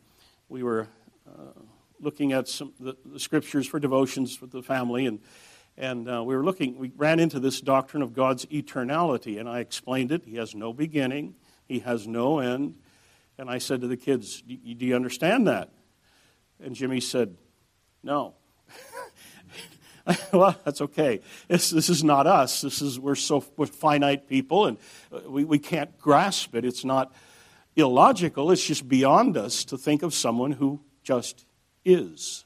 we 0.49 0.63
were 0.63 0.89
uh, 1.29 1.61
looking 2.01 2.33
at 2.33 2.49
some 2.49 2.73
the, 2.81 2.97
the 3.05 3.21
scriptures 3.21 3.67
for 3.67 3.79
devotions 3.79 4.41
with 4.41 4.51
the 4.51 4.63
family, 4.63 5.07
and 5.07 5.21
and 5.79 6.09
uh, 6.11 6.23
we 6.25 6.35
were 6.35 6.45
looking. 6.45 6.79
We 6.79 6.93
ran 6.97 7.21
into 7.21 7.39
this 7.39 7.61
doctrine 7.61 8.03
of 8.03 8.15
God's 8.15 8.47
eternality, 8.47 9.39
and 9.39 9.49
I 9.49 9.61
explained 9.61 10.11
it. 10.13 10.25
He 10.25 10.37
has 10.37 10.55
no 10.55 10.73
beginning, 10.73 11.35
He 11.67 11.81
has 11.81 12.07
no 12.07 12.39
end. 12.39 12.77
And 13.39 13.51
I 13.51 13.59
said 13.59 13.83
to 13.83 13.87
the 13.87 13.99
kids, 13.99 14.43
"Do 14.43 14.57
you 14.87 14.97
understand 14.97 15.47
that?" 15.47 15.71
And 16.63 16.75
Jimmy 16.75 17.01
said, 17.01 17.37
"No." 18.03 18.35
well, 20.33 20.57
that's 20.65 20.81
okay. 20.81 21.21
This, 21.49 21.71
this 21.71 21.91
is 21.91 22.05
not 22.05 22.27
us. 22.27 22.61
This 22.61 22.81
is 22.81 22.99
we're 22.99 23.15
so 23.15 23.45
we're 23.57 23.67
finite 23.67 24.29
people, 24.29 24.67
and 24.67 24.79
uh, 25.13 25.21
we, 25.29 25.45
we 25.45 25.59
can't 25.59 25.99
grasp 25.99 26.55
it. 26.55 26.65
It's 26.65 26.85
not 26.85 27.13
illogical. 27.75 28.51
It's 28.51 28.65
just 28.65 28.89
beyond 28.89 29.37
us 29.37 29.65
to 29.67 29.77
think 29.77 30.03
of 30.03 30.15
someone 30.15 30.53
who 30.53 30.81
just 31.03 31.45
is. 31.85 32.46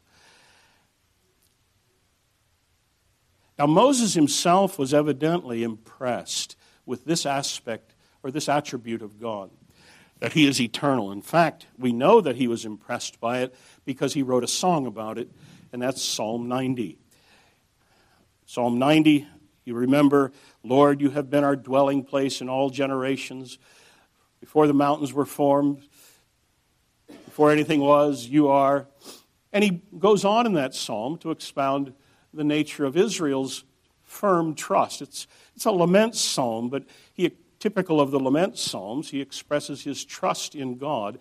Now, 3.60 3.66
Moses 3.66 4.14
himself 4.14 4.78
was 4.78 4.94
evidently 4.94 5.62
impressed 5.62 6.56
with 6.86 7.04
this 7.04 7.26
aspect 7.26 7.92
or 8.22 8.30
this 8.30 8.48
attribute 8.48 9.02
of 9.02 9.20
God, 9.20 9.50
that 10.18 10.32
he 10.32 10.46
is 10.46 10.58
eternal. 10.58 11.12
In 11.12 11.20
fact, 11.20 11.66
we 11.78 11.92
know 11.92 12.22
that 12.22 12.36
he 12.36 12.48
was 12.48 12.64
impressed 12.64 13.20
by 13.20 13.40
it 13.40 13.54
because 13.84 14.14
he 14.14 14.22
wrote 14.22 14.44
a 14.44 14.48
song 14.48 14.86
about 14.86 15.18
it, 15.18 15.28
and 15.74 15.82
that's 15.82 16.00
Psalm 16.02 16.48
90. 16.48 16.96
Psalm 18.46 18.78
90, 18.78 19.26
you 19.66 19.74
remember, 19.74 20.32
Lord, 20.64 21.02
you 21.02 21.10
have 21.10 21.28
been 21.28 21.44
our 21.44 21.54
dwelling 21.54 22.02
place 22.02 22.40
in 22.40 22.48
all 22.48 22.70
generations. 22.70 23.58
Before 24.40 24.68
the 24.68 24.72
mountains 24.72 25.12
were 25.12 25.26
formed, 25.26 25.82
before 27.26 27.50
anything 27.50 27.80
was, 27.80 28.24
you 28.24 28.48
are. 28.48 28.86
And 29.52 29.62
he 29.62 29.82
goes 29.98 30.24
on 30.24 30.46
in 30.46 30.54
that 30.54 30.74
psalm 30.74 31.18
to 31.18 31.30
expound 31.30 31.92
the 32.32 32.44
nature 32.44 32.84
of 32.84 32.96
Israel's 32.96 33.64
firm 34.04 34.54
trust. 34.54 35.02
It's, 35.02 35.26
it's 35.54 35.66
a 35.66 35.70
lament 35.70 36.16
psalm, 36.16 36.68
but 36.68 36.84
he, 37.12 37.30
typical 37.58 38.00
of 38.00 38.10
the 38.10 38.18
lament 38.18 38.58
psalms, 38.58 39.10
he 39.10 39.20
expresses 39.20 39.84
his 39.84 40.04
trust 40.04 40.54
in 40.54 40.78
God, 40.78 41.18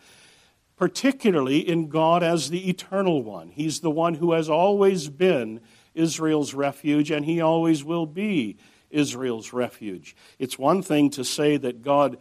particularly 0.75 1.59
in 1.59 1.89
God 1.89 2.23
as 2.23 2.49
the 2.49 2.69
eternal 2.69 3.21
one. 3.21 3.49
He's 3.49 3.81
the 3.81 3.91
one 3.91 4.15
who 4.15 4.31
has 4.33 4.49
always 4.49 5.09
been 5.09 5.61
Israel's 5.93 6.53
refuge, 6.53 7.11
and 7.11 7.25
he 7.25 7.41
always 7.41 7.83
will 7.83 8.05
be 8.05 8.57
Israel's 8.89 9.53
refuge. 9.53 10.15
It's 10.39 10.57
one 10.57 10.81
thing 10.81 11.09
to 11.11 11.23
say 11.23 11.57
that 11.57 11.83
God 11.83 12.17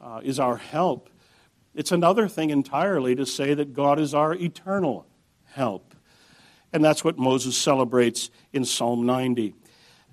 uh, 0.00 0.20
is 0.22 0.38
our 0.38 0.56
help, 0.56 1.08
it's 1.74 1.92
another 1.92 2.28
thing 2.28 2.50
entirely 2.50 3.14
to 3.16 3.24
say 3.24 3.54
that 3.54 3.72
God 3.72 3.98
is 3.98 4.12
our 4.12 4.34
eternal 4.34 5.06
help. 5.46 5.94
And 6.72 6.82
that's 6.82 7.04
what 7.04 7.18
Moses 7.18 7.56
celebrates 7.56 8.30
in 8.52 8.64
Psalm 8.64 9.04
90. 9.04 9.54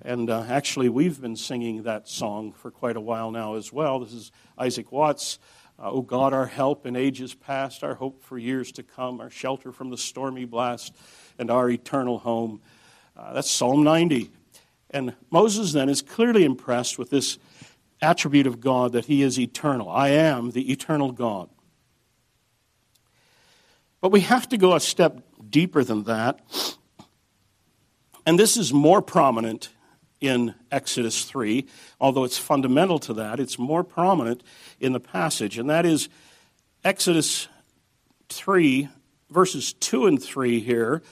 And 0.02 0.28
uh, 0.28 0.44
actually, 0.48 0.90
we've 0.90 1.20
been 1.20 1.36
singing 1.36 1.84
that 1.84 2.06
song 2.06 2.52
for 2.52 2.70
quite 2.70 2.96
a 2.96 3.00
while 3.00 3.30
now 3.30 3.54
as 3.54 3.72
well. 3.72 4.00
This 4.00 4.12
is 4.12 4.32
Isaac 4.58 4.92
Watts. 4.92 5.38
Uh, 5.78 5.90
oh 5.90 6.02
God, 6.02 6.34
our 6.34 6.44
help 6.44 6.84
in 6.84 6.96
ages 6.96 7.34
past, 7.34 7.82
our 7.82 7.94
hope 7.94 8.22
for 8.22 8.36
years 8.36 8.72
to 8.72 8.82
come, 8.82 9.20
our 9.20 9.30
shelter 9.30 9.72
from 9.72 9.88
the 9.88 9.96
stormy 9.96 10.44
blast, 10.44 10.94
and 11.38 11.50
our 11.50 11.70
eternal 11.70 12.18
home. 12.18 12.60
Uh, 13.16 13.32
that's 13.32 13.50
Psalm 13.50 13.82
90. 13.82 14.30
And 14.90 15.14
Moses 15.30 15.72
then 15.72 15.88
is 15.88 16.02
clearly 16.02 16.44
impressed 16.44 16.98
with 16.98 17.08
this 17.08 17.38
attribute 18.02 18.46
of 18.46 18.60
God 18.60 18.92
that 18.92 19.06
he 19.06 19.22
is 19.22 19.38
eternal. 19.38 19.88
I 19.88 20.08
am 20.08 20.50
the 20.50 20.70
eternal 20.70 21.12
God. 21.12 21.48
But 24.02 24.12
we 24.12 24.20
have 24.20 24.48
to 24.50 24.58
go 24.58 24.74
a 24.74 24.80
step 24.80 25.22
deeper 25.50 25.84
than 25.84 26.04
that. 26.04 26.40
And 28.24 28.38
this 28.38 28.56
is 28.56 28.72
more 28.72 29.02
prominent 29.02 29.70
in 30.20 30.54
Exodus 30.70 31.24
3, 31.24 31.66
although 32.00 32.24
it's 32.24 32.38
fundamental 32.38 32.98
to 33.00 33.14
that, 33.14 33.40
it's 33.40 33.58
more 33.58 33.82
prominent 33.82 34.42
in 34.78 34.92
the 34.92 35.00
passage. 35.00 35.58
And 35.58 35.70
that 35.70 35.86
is 35.86 36.08
Exodus 36.84 37.48
3, 38.28 38.88
verses 39.30 39.72
2 39.72 40.06
and 40.06 40.22
3 40.22 40.60
here. 40.60 41.02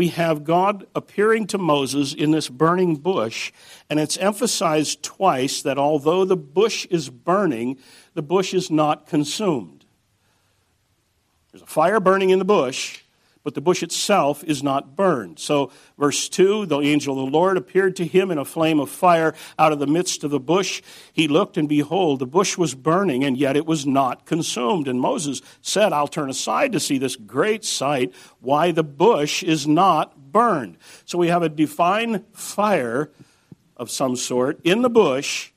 we 0.00 0.08
have 0.08 0.44
God 0.44 0.86
appearing 0.94 1.46
to 1.48 1.58
Moses 1.58 2.14
in 2.14 2.30
this 2.30 2.48
burning 2.48 2.96
bush, 2.96 3.52
and 3.90 4.00
it's 4.00 4.16
emphasized 4.16 5.02
twice 5.02 5.60
that 5.60 5.76
although 5.76 6.24
the 6.24 6.38
bush 6.38 6.86
is 6.86 7.10
burning, 7.10 7.76
the 8.14 8.22
bush 8.22 8.54
is 8.54 8.70
not 8.70 9.06
consumed. 9.06 9.79
There's 11.52 11.62
a 11.62 11.66
fire 11.66 12.00
burning 12.00 12.30
in 12.30 12.38
the 12.38 12.44
bush, 12.44 13.00
but 13.42 13.54
the 13.54 13.60
bush 13.60 13.82
itself 13.82 14.44
is 14.44 14.62
not 14.62 14.94
burned. 14.94 15.38
So, 15.38 15.72
verse 15.98 16.28
2 16.28 16.66
the 16.66 16.80
angel 16.80 17.18
of 17.18 17.26
the 17.26 17.36
Lord 17.36 17.56
appeared 17.56 17.96
to 17.96 18.06
him 18.06 18.30
in 18.30 18.38
a 18.38 18.44
flame 18.44 18.78
of 18.78 18.90
fire 18.90 19.34
out 19.58 19.72
of 19.72 19.78
the 19.78 19.86
midst 19.86 20.22
of 20.22 20.30
the 20.30 20.38
bush. 20.38 20.82
He 21.12 21.26
looked, 21.26 21.56
and 21.56 21.68
behold, 21.68 22.18
the 22.18 22.26
bush 22.26 22.58
was 22.58 22.74
burning, 22.74 23.24
and 23.24 23.36
yet 23.36 23.56
it 23.56 23.66
was 23.66 23.86
not 23.86 24.26
consumed. 24.26 24.86
And 24.86 25.00
Moses 25.00 25.40
said, 25.62 25.92
I'll 25.92 26.08
turn 26.08 26.30
aside 26.30 26.72
to 26.72 26.80
see 26.80 26.98
this 26.98 27.16
great 27.16 27.64
sight, 27.64 28.12
why 28.40 28.72
the 28.72 28.84
bush 28.84 29.42
is 29.42 29.66
not 29.66 30.32
burned. 30.32 30.76
So, 31.06 31.18
we 31.18 31.28
have 31.28 31.42
a 31.42 31.48
divine 31.48 32.24
fire 32.32 33.10
of 33.76 33.90
some 33.90 34.14
sort 34.14 34.60
in 34.62 34.82
the 34.82 34.90
bush, 34.90 35.50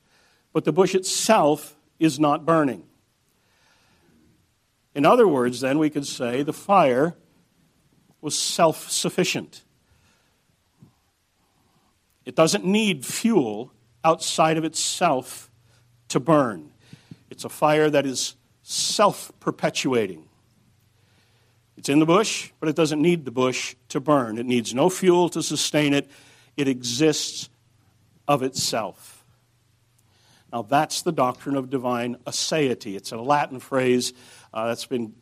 but 0.54 0.64
the 0.64 0.72
bush 0.72 0.96
itself 0.96 1.76
is 2.00 2.20
not 2.20 2.46
burning. 2.46 2.84
In 4.96 5.06
other 5.06 5.28
words, 5.28 5.60
then, 5.60 5.80
we 5.80 5.90
could 5.90 6.06
say 6.06 6.44
the 6.44 6.54
fire 6.54 7.16
was 8.22 8.38
self 8.38 8.90
sufficient. 8.90 9.64
It 12.26 12.36
doesn't 12.36 12.64
need 12.64 13.06
fuel 13.06 13.72
outside 14.04 14.58
of 14.58 14.64
itself 14.64 15.52
to 16.10 16.20
burn. 16.20 16.72
It's 17.30 17.44
a 17.44 17.50
fire 17.50 17.90
that 17.90 18.06
is 18.06 18.36
self 18.62 19.32
perpetuating. 19.40 20.30
It's 21.76 21.90
in 21.90 22.00
the 22.00 22.06
bush, 22.06 22.52
but 22.60 22.70
it 22.70 22.76
doesn't 22.76 23.02
need 23.02 23.26
the 23.26 23.32
bush 23.32 23.76
to 23.90 24.00
burn. 24.00 24.38
It 24.38 24.46
needs 24.46 24.74
no 24.74 24.90
fuel 24.90 25.28
to 25.30 25.42
sustain 25.42 25.94
it. 25.94 26.10
It 26.56 26.68
exists 26.68 27.50
of 28.28 28.44
itself. 28.44 29.26
Now, 30.52 30.62
that's 30.62 31.02
the 31.02 31.12
doctrine 31.12 31.56
of 31.56 31.72
divine 31.72 32.16
aseity. 32.28 32.96
It's 32.96 33.12
a 33.12 33.18
Latin 33.18 33.60
phrase 33.60 34.14
Uh, 34.54 34.68
that's 34.68 34.86
been 34.86 35.14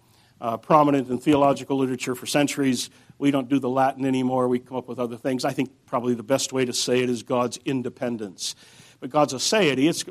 uh, 0.41 0.57
prominent 0.57 1.09
in 1.09 1.17
theological 1.17 1.77
literature 1.77 2.15
for 2.15 2.25
centuries. 2.25 2.89
We 3.17 3.31
don't 3.31 3.47
do 3.47 3.59
the 3.59 3.69
Latin 3.69 4.05
anymore. 4.05 4.47
We 4.47 4.59
come 4.59 4.77
up 4.77 4.87
with 4.87 4.99
other 4.99 5.15
things. 5.15 5.45
I 5.45 5.53
think 5.53 5.71
probably 5.85 6.15
the 6.15 6.23
best 6.23 6.51
way 6.51 6.65
to 6.65 6.73
say 6.73 7.01
it 7.01 7.09
is 7.09 7.23
God's 7.23 7.59
independence. 7.63 8.55
But 8.99 9.09
God's 9.09 9.33
aseity, 9.33 9.89
it's 9.89 10.03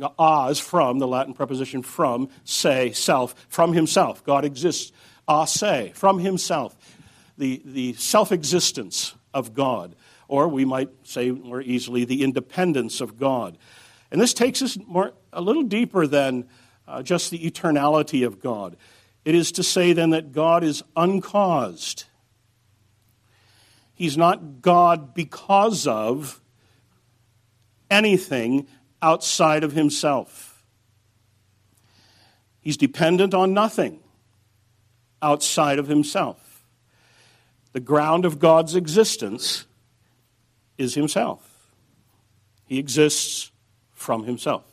uh, 0.00 0.08
a 0.18 0.50
is 0.50 0.58
from, 0.58 0.98
the 1.00 1.08
Latin 1.08 1.34
preposition 1.34 1.82
from, 1.82 2.28
say, 2.44 2.92
self, 2.92 3.34
from 3.48 3.72
himself. 3.72 4.24
God 4.24 4.44
exists, 4.44 4.92
ah, 5.28 5.42
a 5.42 5.46
se, 5.46 5.92
from 5.94 6.18
himself. 6.18 6.76
The, 7.36 7.60
the 7.64 7.92
self 7.94 8.32
existence 8.32 9.14
of 9.34 9.52
God. 9.54 9.96
Or 10.28 10.48
we 10.48 10.64
might 10.64 10.88
say 11.02 11.30
more 11.30 11.60
easily, 11.60 12.04
the 12.04 12.22
independence 12.22 13.00
of 13.02 13.18
God. 13.18 13.58
And 14.10 14.20
this 14.20 14.32
takes 14.32 14.62
us 14.62 14.78
more, 14.86 15.12
a 15.32 15.42
little 15.42 15.62
deeper 15.62 16.06
than 16.06 16.46
uh, 16.92 17.02
just 17.02 17.30
the 17.30 17.50
eternality 17.50 18.26
of 18.26 18.40
God. 18.40 18.76
It 19.24 19.34
is 19.34 19.52
to 19.52 19.62
say 19.62 19.92
then 19.92 20.10
that 20.10 20.32
God 20.32 20.62
is 20.62 20.82
uncaused. 20.94 22.04
He's 23.94 24.16
not 24.16 24.60
God 24.60 25.14
because 25.14 25.86
of 25.86 26.40
anything 27.90 28.66
outside 29.00 29.64
of 29.64 29.72
himself. 29.72 30.62
He's 32.60 32.76
dependent 32.76 33.32
on 33.32 33.54
nothing 33.54 34.00
outside 35.20 35.78
of 35.78 35.88
himself. 35.88 36.64
The 37.72 37.80
ground 37.80 38.24
of 38.24 38.38
God's 38.38 38.76
existence 38.76 39.66
is 40.76 40.94
himself. 40.94 41.48
He 42.66 42.78
exists 42.78 43.50
from 43.94 44.24
himself. 44.24 44.71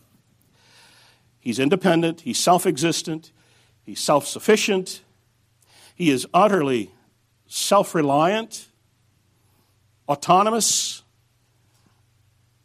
He's 1.40 1.60
independent, 1.60 2.22
he's 2.22 2.38
self 2.38 2.66
existent, 2.66 3.32
He's 3.90 4.00
self 4.00 4.28
sufficient. 4.28 5.02
He 5.96 6.12
is 6.12 6.28
utterly 6.32 6.92
self 7.48 7.96
reliant, 7.96 8.68
autonomous, 10.08 11.02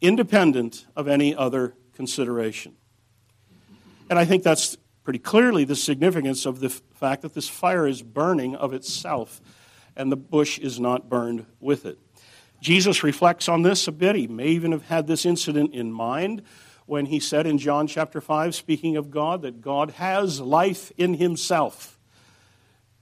independent 0.01 0.85
of 0.95 1.07
any 1.07 1.35
other 1.35 1.73
consideration. 1.93 2.75
And 4.07 4.19
I 4.19 4.25
think 4.25 4.43
that's 4.43 4.77
pretty 5.03 5.17
clearly 5.17 5.63
the 5.63 5.75
significance 5.75 6.45
of 6.45 6.59
the 6.59 6.69
fact 6.69 7.23
that 7.23 7.33
this 7.33 7.49
fire 7.49 7.87
is 7.87 8.03
burning 8.03 8.55
of 8.55 8.71
itself 8.71 9.41
and 9.95 10.11
the 10.11 10.15
bush 10.15 10.59
is 10.59 10.79
not 10.79 11.09
burned 11.09 11.47
with 11.59 11.87
it. 11.87 11.97
Jesus 12.61 13.03
reflects 13.03 13.49
on 13.49 13.63
this 13.63 13.87
a 13.87 13.91
bit. 13.91 14.15
He 14.15 14.27
may 14.27 14.49
even 14.49 14.71
have 14.73 14.85
had 14.85 15.07
this 15.07 15.25
incident 15.25 15.73
in 15.73 15.91
mind 15.91 16.43
when 16.85 17.07
he 17.07 17.19
said 17.19 17.47
in 17.47 17.57
John 17.57 17.87
chapter 17.87 18.21
5, 18.21 18.53
speaking 18.53 18.95
of 18.97 19.09
God, 19.09 19.41
that 19.41 19.61
God 19.61 19.91
has 19.91 20.39
life 20.39 20.91
in 20.97 21.15
himself. 21.15 21.97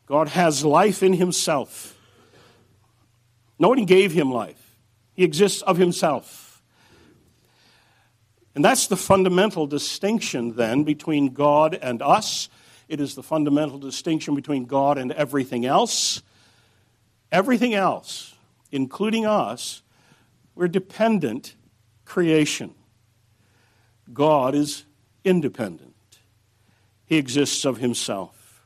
God 0.05 0.29
has 0.29 0.63
life 0.63 1.03
in 1.03 1.13
himself. 1.13 1.97
Nobody 3.59 3.85
gave 3.85 4.11
him 4.11 4.31
life, 4.31 4.77
he 5.13 5.23
exists 5.23 5.61
of 5.61 5.77
himself. 5.77 6.61
And 8.55 8.63
that's 8.63 8.85
the 8.85 8.97
fundamental 8.97 9.65
distinction 9.65 10.55
then 10.55 10.83
between 10.83 11.33
God 11.33 11.73
and 11.73 12.01
us. 12.03 12.49
It 12.87 12.99
is 12.99 13.15
the 13.15 13.23
fundamental 13.23 13.79
distinction 13.79 14.35
between 14.35 14.65
God 14.65 14.99
and 14.99 15.11
everything 15.11 15.65
else. 15.65 16.21
Everything 17.31 17.73
else, 17.73 18.35
including 18.71 19.25
us, 19.25 19.81
we're 20.53 20.67
dependent 20.67 21.55
creation. 22.05 22.75
God 24.11 24.55
is 24.55 24.85
independent, 25.23 26.19
He 27.05 27.17
exists 27.17 27.65
of 27.65 27.77
Himself. 27.77 28.65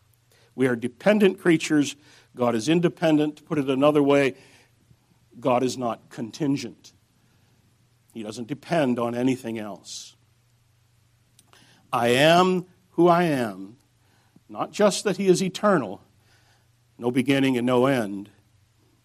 We 0.56 0.68
are 0.68 0.76
dependent 0.76 1.40
creatures. 1.40 1.96
God 2.36 2.56
is 2.56 2.68
independent. 2.68 3.38
To 3.38 3.44
put 3.44 3.60
it 3.60 3.70
another 3.70 4.02
way, 4.02 4.36
God 5.40 5.62
is 5.64 5.78
not 5.78 6.10
contingent. 6.10 6.94
He 8.14 8.24
doesn't 8.24 8.48
depend 8.48 8.98
on 8.98 9.14
anything 9.14 9.60
else. 9.60 10.16
I 11.94 12.10
am 12.10 12.66
who 12.92 13.08
I 13.08 13.24
am, 13.24 13.78
not 14.50 14.72
just 14.72 15.04
that 15.04 15.18
He 15.18 15.28
is 15.28 15.44
eternal, 15.44 16.02
no 16.98 17.12
beginning 17.12 17.58
and 17.58 17.68
no 17.68 17.86
end, 17.86 18.30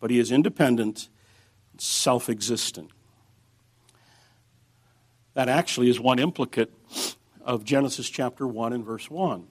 but 0.01 0.11
He 0.11 0.19
is 0.19 0.33
independent, 0.33 1.09
self 1.77 2.31
existent. 2.31 2.91
That 5.35 5.49
actually 5.49 5.89
is 5.89 5.99
one 5.99 6.19
implicate 6.19 6.73
of 7.41 7.65
Genesis 7.65 8.09
chapter 8.09 8.47
1 8.47 8.73
and 8.73 8.85
verse 8.85 9.11
1. 9.11 9.47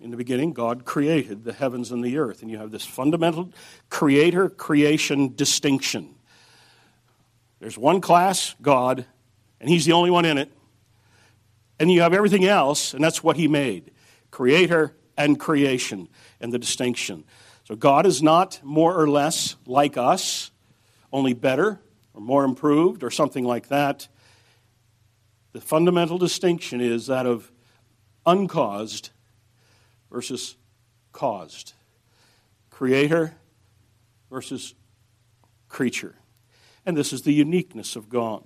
In 0.00 0.10
the 0.10 0.16
beginning, 0.16 0.52
God 0.52 0.84
created 0.84 1.44
the 1.44 1.52
heavens 1.52 1.90
and 1.92 2.04
the 2.04 2.18
earth, 2.18 2.42
and 2.42 2.50
you 2.50 2.58
have 2.58 2.70
this 2.70 2.84
fundamental 2.84 3.52
creator 3.90 4.48
creation 4.48 5.34
distinction. 5.34 6.14
There's 7.60 7.78
one 7.78 8.00
class, 8.00 8.54
God, 8.60 9.06
and 9.60 9.70
He's 9.70 9.84
the 9.84 9.92
only 9.92 10.10
one 10.10 10.24
in 10.24 10.36
it. 10.36 10.52
And 11.78 11.90
you 11.90 12.02
have 12.02 12.12
everything 12.12 12.44
else, 12.44 12.94
and 12.94 13.02
that's 13.02 13.22
what 13.22 13.36
He 13.36 13.48
made 13.48 13.90
creator 14.30 14.96
and 15.16 15.38
creation, 15.38 16.08
and 16.40 16.52
the 16.52 16.58
distinction. 16.58 17.24
So 17.64 17.76
God 17.76 18.04
is 18.04 18.22
not 18.22 18.60
more 18.64 18.98
or 18.98 19.08
less 19.08 19.54
like 19.64 19.96
us, 19.96 20.50
only 21.12 21.34
better 21.34 21.80
or 22.12 22.20
more 22.20 22.44
improved 22.44 23.04
or 23.04 23.10
something 23.10 23.44
like 23.44 23.68
that. 23.68 24.08
The 25.54 25.60
fundamental 25.60 26.18
distinction 26.18 26.80
is 26.80 27.06
that 27.06 27.26
of 27.26 27.52
uncaused 28.26 29.10
versus 30.10 30.56
caused, 31.12 31.74
creator 32.70 33.36
versus 34.28 34.74
creature. 35.68 36.16
And 36.84 36.96
this 36.96 37.12
is 37.12 37.22
the 37.22 37.32
uniqueness 37.32 37.94
of 37.94 38.08
God. 38.08 38.42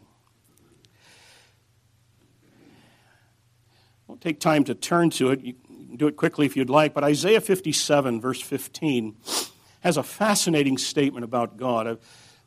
I 4.06 4.06
won't 4.06 4.20
take 4.20 4.38
time 4.38 4.64
to 4.64 4.74
turn 4.74 5.08
to 5.10 5.30
it. 5.30 5.40
You 5.40 5.54
can 5.54 5.96
do 5.96 6.08
it 6.08 6.16
quickly 6.16 6.44
if 6.44 6.58
you'd 6.58 6.68
like, 6.68 6.92
but 6.92 7.04
Isaiah 7.04 7.40
57, 7.40 8.20
verse 8.20 8.42
15, 8.42 9.16
has 9.80 9.96
a 9.96 10.02
fascinating 10.02 10.76
statement 10.76 11.24
about 11.24 11.56
God. 11.56 11.86
I've, 11.86 12.00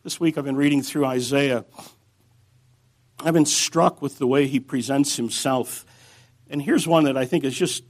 this 0.04 0.20
week 0.20 0.38
I've 0.38 0.46
been 0.46 0.56
reading 0.56 0.84
through 0.84 1.06
Isaiah 1.06 1.66
I've 3.24 3.34
been 3.34 3.46
struck 3.46 4.02
with 4.02 4.18
the 4.18 4.28
way 4.28 4.48
he 4.48 4.60
presents 4.60 5.16
himself. 5.16 5.86
And 6.50 6.62
here's 6.62 6.88
one 6.88 7.04
that 7.06 7.18
I 7.18 7.26
think 7.26 7.44
is 7.44 7.56
just 7.56 7.84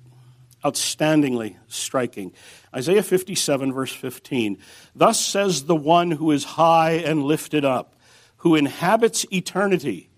outstandingly 0.64 1.56
striking 1.68 2.34
Isaiah 2.74 3.04
57, 3.04 3.74
verse 3.74 3.92
15. 3.92 4.58
Thus 4.96 5.20
says 5.20 5.66
the 5.66 5.76
one 5.76 6.12
who 6.12 6.32
is 6.32 6.44
high 6.44 6.92
and 6.92 7.24
lifted 7.24 7.66
up, 7.66 7.96
who 8.38 8.56
inhabits 8.56 9.26
eternity, 9.32 10.10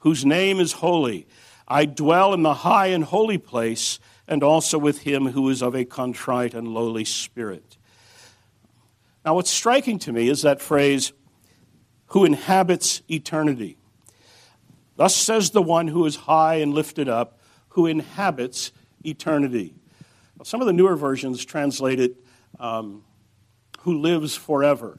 whose 0.00 0.24
name 0.24 0.60
is 0.60 0.72
holy. 0.72 1.26
I 1.66 1.84
dwell 1.84 2.32
in 2.32 2.42
the 2.42 2.54
high 2.54 2.88
and 2.88 3.02
holy 3.02 3.38
place, 3.38 3.98
and 4.28 4.44
also 4.44 4.78
with 4.78 5.00
him 5.00 5.26
who 5.26 5.48
is 5.48 5.62
of 5.62 5.74
a 5.74 5.84
contrite 5.84 6.54
and 6.54 6.68
lowly 6.68 7.04
spirit. 7.04 7.76
Now, 9.24 9.34
what's 9.34 9.50
striking 9.50 9.98
to 10.00 10.12
me 10.12 10.28
is 10.28 10.42
that 10.42 10.60
phrase, 10.60 11.12
who 12.08 12.24
inhabits 12.24 13.02
eternity. 13.10 13.78
Thus 14.96 15.14
says 15.14 15.50
the 15.50 15.62
one 15.62 15.88
who 15.88 16.06
is 16.06 16.16
high 16.16 16.56
and 16.56 16.72
lifted 16.72 17.08
up, 17.08 17.38
who 17.70 17.86
inhabits 17.86 18.72
eternity. 19.04 19.74
Well, 20.36 20.44
some 20.44 20.60
of 20.60 20.66
the 20.66 20.72
newer 20.72 20.96
versions 20.96 21.44
translate 21.44 22.00
it, 22.00 22.16
um, 22.58 23.04
who 23.80 23.98
lives 23.98 24.34
forever. 24.34 24.98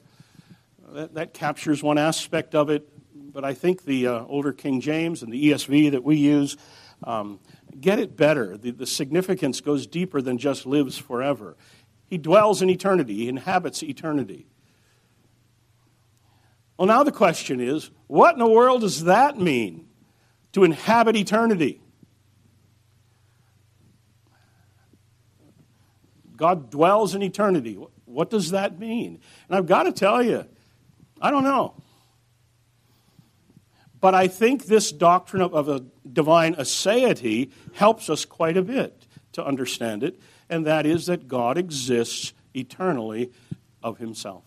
That, 0.89 1.15
that, 1.15 1.33
captures 1.33 1.83
one 1.83 1.97
aspect 1.97 2.55
of 2.55 2.69
it, 2.69 2.87
but 3.33 3.43
I 3.43 3.53
think 3.53 3.83
the 3.83 4.07
uh, 4.07 4.25
older 4.25 4.53
King 4.53 4.79
James 4.79 5.21
and 5.21 5.33
the 5.33 5.51
ESV 5.51 5.91
that 5.91 6.03
we 6.03 6.15
use 6.15 6.55
um, 7.03 7.39
get 7.79 7.99
it 7.99 8.15
better. 8.15 8.57
The, 8.57 8.71
the 8.71 8.87
significance 8.87 9.59
goes 9.59 9.85
deeper 9.85 10.21
than 10.21 10.37
just 10.37 10.65
lives 10.65 10.97
forever. 10.97 11.57
He 12.07 12.17
dwells 12.17 12.61
in 12.61 12.69
eternity, 12.69 13.15
he 13.15 13.29
inhabits 13.29 13.83
eternity. 13.83 14.47
Well, 16.77 16.87
now 16.87 17.03
the 17.03 17.11
question 17.11 17.59
is 17.59 17.89
what 18.05 18.33
in 18.33 18.39
the 18.39 18.47
world 18.47 18.81
does 18.81 19.03
that 19.05 19.39
mean 19.39 19.86
to 20.57 20.63
inhabit 20.63 21.15
eternity? 21.15 21.79
God 26.35 26.71
dwells 26.71 27.13
in 27.13 27.21
eternity. 27.21 27.77
What 28.05 28.31
does 28.31 28.49
that 28.49 28.79
mean? 28.79 29.21
And 29.47 29.55
I've 29.55 29.67
got 29.67 29.83
to 29.83 29.91
tell 29.91 30.23
you, 30.23 30.45
I 31.21 31.29
don't 31.29 31.43
know. 31.43 31.75
But 34.01 34.15
I 34.15 34.27
think 34.27 34.65
this 34.65 34.91
doctrine 34.91 35.43
of, 35.43 35.69
a 35.69 35.85
divine 36.11 36.55
aseity 36.55 37.51
helps 37.73 38.09
us 38.09 38.25
quite 38.25 38.57
a 38.57 38.63
bit 38.63 39.05
to 39.33 39.45
understand 39.45 40.03
it, 40.03 40.19
and 40.49 40.65
that 40.65 40.87
is 40.87 41.05
that 41.05 41.27
God 41.27 41.59
exists 41.59 42.33
eternally 42.55 43.31
of 43.83 43.99
himself. 43.99 44.43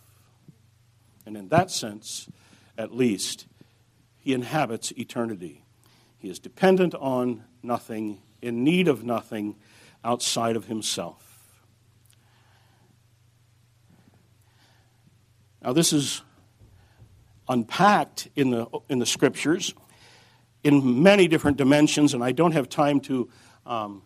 And 1.25 1.37
in 1.37 1.51
that 1.51 1.70
sense, 1.70 2.29
at 2.77 2.92
least, 2.92 3.46
he 4.18 4.35
inhabits 4.35 4.90
eternity. 4.96 5.62
He 6.20 6.28
is 6.28 6.38
dependent 6.38 6.94
on 6.94 7.44
nothing, 7.62 8.20
in 8.42 8.62
need 8.62 8.88
of 8.88 9.02
nothing 9.04 9.56
outside 10.04 10.54
of 10.54 10.66
himself. 10.66 11.26
Now, 15.62 15.72
this 15.72 15.94
is 15.94 16.20
unpacked 17.48 18.28
in 18.37 18.50
the, 18.50 18.66
in 18.90 18.98
the 18.98 19.06
scriptures 19.06 19.74
in 20.62 21.02
many 21.02 21.26
different 21.26 21.56
dimensions, 21.56 22.12
and 22.12 22.22
I 22.22 22.33
don't 22.33 22.52
have 22.52 22.68
time 22.68 23.00
to 23.00 23.30
um, 23.64 24.02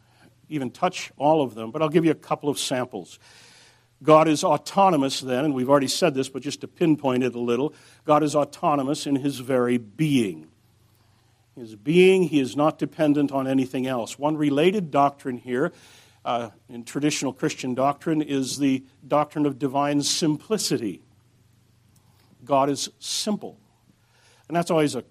even 0.49 0.71
touch 0.71 1.11
all 1.17 1.43
of 1.43 1.57
them, 1.57 1.73
but 1.73 1.83
I'll 1.83 1.89
give 1.89 2.05
you 2.05 2.13
a 2.13 2.17
couple 2.17 2.49
of 2.49 2.61
samples. 2.61 3.19
God 4.05 4.29
is 4.29 4.45
autonomous 4.45 5.21
then, 5.21 5.47
and 5.47 5.53
we've 5.55 5.69
already 5.69 5.89
said 5.89 6.15
this, 6.15 6.29
but 6.29 6.43
just 6.43 6.61
to 6.61 6.69
pinpoint 6.69 7.25
it 7.25 7.35
a 7.35 7.41
little, 7.41 7.75
God 8.05 8.23
is 8.23 8.37
autonomous 8.37 9.05
in 9.05 9.17
his 9.17 9.41
very 9.41 9.79
being. 9.79 10.49
His 11.57 11.77
being, 11.77 12.25
he 12.25 12.41
is 12.41 12.57
not 12.57 12.79
dependent 12.79 13.31
on 13.31 13.47
anything 13.47 13.87
else. 13.87 14.19
One 14.19 14.37
related 14.37 14.91
doctrine 14.91 15.37
here 15.37 15.73
uh, 16.25 16.51
in 16.69 16.85
traditional 16.85 17.33
Christian 17.33 17.75
doctrine 17.75 18.23
is 18.23 18.59
the 18.59 18.85
doctrine 19.07 19.47
of 19.47 19.59
divine 19.59 20.03
simplicity. 20.03 21.03
God 22.45 22.71
is 22.71 22.91
simple. 22.99 23.59
And 24.49 24.57
that's 24.57 24.71
always 24.71 24.95
a 24.95 25.05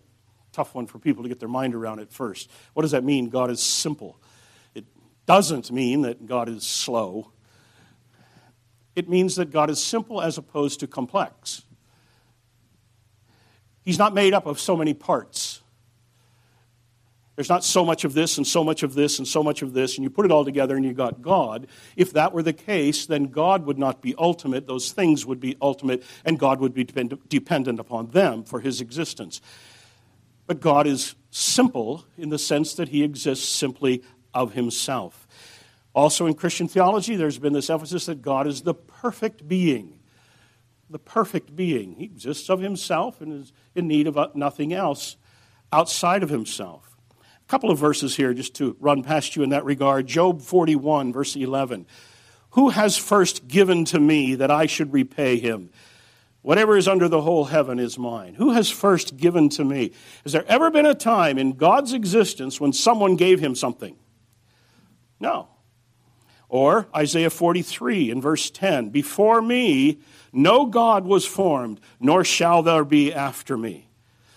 tough 0.52 0.76
one 0.76 0.86
for 0.86 1.00
people 1.00 1.24
to 1.24 1.30
get 1.30 1.40
their 1.40 1.50
mind 1.50 1.76
around 1.76 2.00
at 2.00 2.12
first. 2.12 2.50
What 2.74 2.84
does 2.84 2.92
that 2.92 3.04
mean, 3.04 3.30
God 3.30 3.50
is 3.50 3.62
simple? 3.62 4.20
It 4.76 4.86
doesn't 5.26 5.72
mean 5.72 6.02
that 6.02 6.26
God 6.26 6.50
is 6.50 6.64
slow. 6.66 7.32
It 8.96 9.10
means 9.10 9.36
that 9.38 9.50
God 9.50 9.70
is 9.70 9.82
simple 9.84 10.22
as 10.22 10.38
opposed 10.38 10.80
to 10.82 10.88
complex. 10.88 11.64
He's 13.82 13.98
not 13.98 14.14
made 14.14 14.34
up 14.34 14.46
of 14.46 14.60
so 14.60 14.78
many 14.78 14.94
parts. 14.94 15.53
There's 17.36 17.50
not 17.50 17.64
so 17.64 17.84
much 17.84 18.04
of 18.04 18.14
this 18.14 18.38
and 18.38 18.46
so 18.46 18.64
much 18.64 18.84
of 18.84 18.94
this 18.94 19.18
and 19.18 19.28
so 19.28 19.42
much 19.42 19.64
of 19.64 19.74
this, 19.74 19.98
and 19.98 20.04
you 20.04 20.10
put 20.12 20.26
it 20.26 20.32
all 20.32 20.46
together 20.46 20.76
and 20.76 20.86
you 20.86 20.94
got 20.94 21.22
God. 21.22 21.68
If 21.96 22.14
that 22.14 22.32
were 22.32 22.44
the 22.44 22.54
case, 22.54 23.08
then 23.08 23.26
God 23.26 23.66
would 23.66 23.80
not 23.80 24.02
be 24.02 24.14
ultimate. 24.18 24.68
Those 24.68 24.92
things 24.92 25.26
would 25.26 25.40
be 25.40 25.58
ultimate, 25.60 26.04
and 26.24 26.38
God 26.38 26.60
would 26.60 26.76
be 26.76 26.84
dependent 26.84 27.80
upon 27.80 28.12
them 28.12 28.44
for 28.44 28.60
his 28.60 28.82
existence. 28.82 29.42
But 30.46 30.60
God 30.60 30.86
is 30.86 31.16
simple 31.32 32.06
in 32.18 32.30
the 32.30 32.38
sense 32.38 32.76
that 32.76 32.90
he 32.90 33.04
exists 33.04 33.50
simply 33.50 34.04
of 34.34 34.54
himself. 34.54 35.28
Also, 35.96 36.28
in 36.28 36.36
Christian 36.36 36.68
theology, 36.68 37.16
there's 37.16 37.40
been 37.40 37.54
this 37.54 37.70
emphasis 37.70 38.06
that 38.06 38.22
God 38.22 38.46
is 38.46 38.62
the 38.62 38.74
perfect 38.76 39.48
being. 39.48 40.00
The 40.88 41.00
perfect 41.00 41.56
being. 41.56 41.96
He 41.96 42.06
exists 42.06 42.50
of 42.50 42.60
himself 42.60 43.22
and 43.22 43.42
is 43.42 43.54
in 43.74 43.88
need 43.88 44.06
of 44.06 44.36
nothing 44.36 44.72
else 44.72 45.18
outside 45.72 46.22
of 46.22 46.30
himself 46.30 46.93
couple 47.48 47.72
of 47.72 47.78
verses 47.78 48.16
here 48.16 48.34
just 48.34 48.56
to 48.56 48.76
run 48.80 49.04
past 49.04 49.36
you 49.36 49.44
in 49.44 49.50
that 49.50 49.66
regard. 49.66 50.08
Job 50.08 50.42
41, 50.42 51.14
verse 51.14 51.36
11. 51.36 51.86
Who 52.52 52.70
has 52.70 52.98
first 52.98 53.48
given 53.48 53.86
to 53.86 54.00
me 54.00 54.36
that 54.36 54.52
I 54.52 54.66
should 54.66 54.94
repay 54.94 55.40
him? 55.40 55.72
Whatever 56.44 56.78
is 56.78 56.88
under 56.88 57.08
the 57.08 57.22
whole 57.22 57.46
heaven 57.46 57.80
is 57.80 57.98
mine. 57.98 58.36
Who 58.36 58.52
has 58.52 58.70
first 58.70 59.16
given 59.18 59.50
to 59.50 59.64
me? 59.64 59.92
Has 60.24 60.34
there 60.34 60.46
ever 60.48 60.70
been 60.70 60.86
a 60.86 60.94
time 60.94 61.38
in 61.38 61.54
God's 61.54 61.94
existence 61.94 62.60
when 62.60 62.74
someone 62.74 63.16
gave 63.16 63.40
him 63.40 63.56
something? 63.56 63.96
No. 65.20 65.48
Or 66.50 66.88
Isaiah 66.96 67.30
43 67.30 68.12
in 68.12 68.22
verse 68.22 68.52
10 68.52 68.90
Before 68.90 69.42
me 69.42 70.00
no 70.34 70.66
God 70.66 71.06
was 71.06 71.26
formed, 71.26 71.80
nor 72.00 72.24
shall 72.26 72.62
there 72.62 72.84
be 72.84 73.14
after 73.14 73.56
me. 73.56 73.90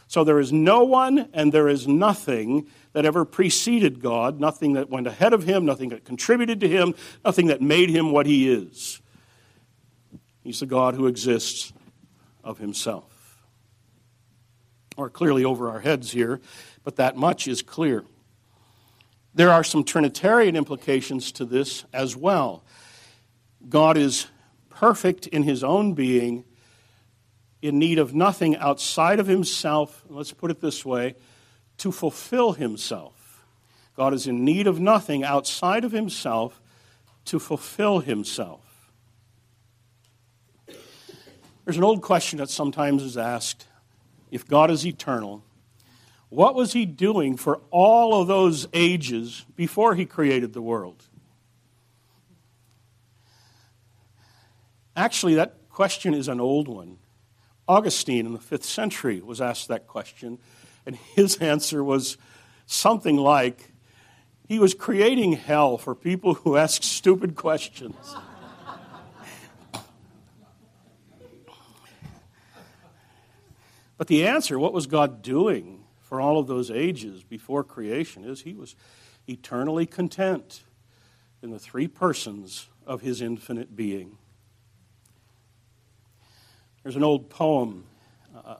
So 0.06 0.22
there 0.22 0.38
is 0.38 0.52
no 0.52 0.84
one 0.84 1.28
and 1.32 1.52
there 1.52 1.68
is 1.68 1.88
nothing 1.88 2.68
that 2.96 3.04
ever 3.04 3.26
preceded 3.26 4.00
God, 4.00 4.40
nothing 4.40 4.72
that 4.72 4.88
went 4.88 5.06
ahead 5.06 5.34
of 5.34 5.42
him, 5.42 5.66
nothing 5.66 5.90
that 5.90 6.06
contributed 6.06 6.60
to 6.60 6.66
him, 6.66 6.94
nothing 7.22 7.48
that 7.48 7.60
made 7.60 7.90
him 7.90 8.10
what 8.10 8.24
he 8.24 8.50
is. 8.50 9.02
He's 10.42 10.60
the 10.60 10.66
God 10.66 10.94
who 10.94 11.06
exists 11.06 11.74
of 12.42 12.56
himself. 12.56 13.44
Or 14.96 15.10
clearly 15.10 15.44
over 15.44 15.68
our 15.68 15.80
heads 15.80 16.10
here, 16.10 16.40
but 16.84 16.96
that 16.96 17.18
much 17.18 17.46
is 17.46 17.60
clear. 17.60 18.02
There 19.34 19.50
are 19.50 19.62
some 19.62 19.84
Trinitarian 19.84 20.56
implications 20.56 21.32
to 21.32 21.44
this 21.44 21.84
as 21.92 22.16
well. 22.16 22.64
God 23.68 23.98
is 23.98 24.28
perfect 24.70 25.26
in 25.26 25.42
his 25.42 25.62
own 25.62 25.92
being, 25.92 26.46
in 27.60 27.78
need 27.78 27.98
of 27.98 28.14
nothing 28.14 28.56
outside 28.56 29.20
of 29.20 29.26
himself. 29.26 30.02
Let's 30.08 30.32
put 30.32 30.50
it 30.50 30.62
this 30.62 30.82
way 30.82 31.16
to 31.78 31.92
fulfill 31.92 32.52
himself. 32.52 33.44
God 33.96 34.12
is 34.12 34.26
in 34.26 34.44
need 34.44 34.66
of 34.66 34.78
nothing 34.78 35.24
outside 35.24 35.84
of 35.84 35.92
himself 35.92 36.60
to 37.26 37.38
fulfill 37.38 38.00
himself. 38.00 38.90
There's 41.64 41.76
an 41.76 41.84
old 41.84 42.02
question 42.02 42.38
that 42.38 42.50
sometimes 42.50 43.02
is 43.02 43.16
asked 43.16 43.66
if 44.30 44.46
God 44.46 44.70
is 44.70 44.86
eternal, 44.86 45.42
what 46.28 46.54
was 46.54 46.72
he 46.72 46.84
doing 46.84 47.36
for 47.36 47.60
all 47.70 48.20
of 48.20 48.28
those 48.28 48.68
ages 48.72 49.44
before 49.56 49.94
he 49.94 50.04
created 50.04 50.52
the 50.52 50.62
world? 50.62 51.04
Actually, 54.96 55.34
that 55.34 55.56
question 55.70 56.14
is 56.14 56.28
an 56.28 56.40
old 56.40 56.68
one. 56.68 56.98
Augustine 57.68 58.26
in 58.26 58.32
the 58.32 58.38
fifth 58.38 58.64
century 58.64 59.20
was 59.20 59.40
asked 59.40 59.68
that 59.68 59.86
question 59.86 60.38
and 60.86 60.96
his 60.96 61.36
answer 61.40 61.84
was 61.84 62.16
something 62.64 63.16
like 63.16 63.72
he 64.48 64.58
was 64.58 64.74
creating 64.74 65.32
hell 65.32 65.76
for 65.76 65.94
people 65.94 66.34
who 66.34 66.56
ask 66.56 66.82
stupid 66.82 67.34
questions. 67.34 67.96
but 73.98 74.06
the 74.06 74.26
answer, 74.26 74.58
what 74.58 74.72
was 74.72 74.86
God 74.86 75.20
doing 75.20 75.84
for 76.00 76.20
all 76.20 76.38
of 76.38 76.46
those 76.46 76.70
ages 76.70 77.24
before 77.24 77.64
creation, 77.64 78.24
is 78.24 78.42
he 78.42 78.54
was 78.54 78.76
eternally 79.26 79.86
content 79.86 80.62
in 81.42 81.50
the 81.50 81.58
three 81.58 81.88
persons 81.88 82.68
of 82.86 83.00
his 83.00 83.20
infinite 83.20 83.74
being. 83.74 84.16
There's 86.84 86.94
an 86.94 87.02
old 87.02 87.28
poem 87.30 87.84
uh, 88.44 88.56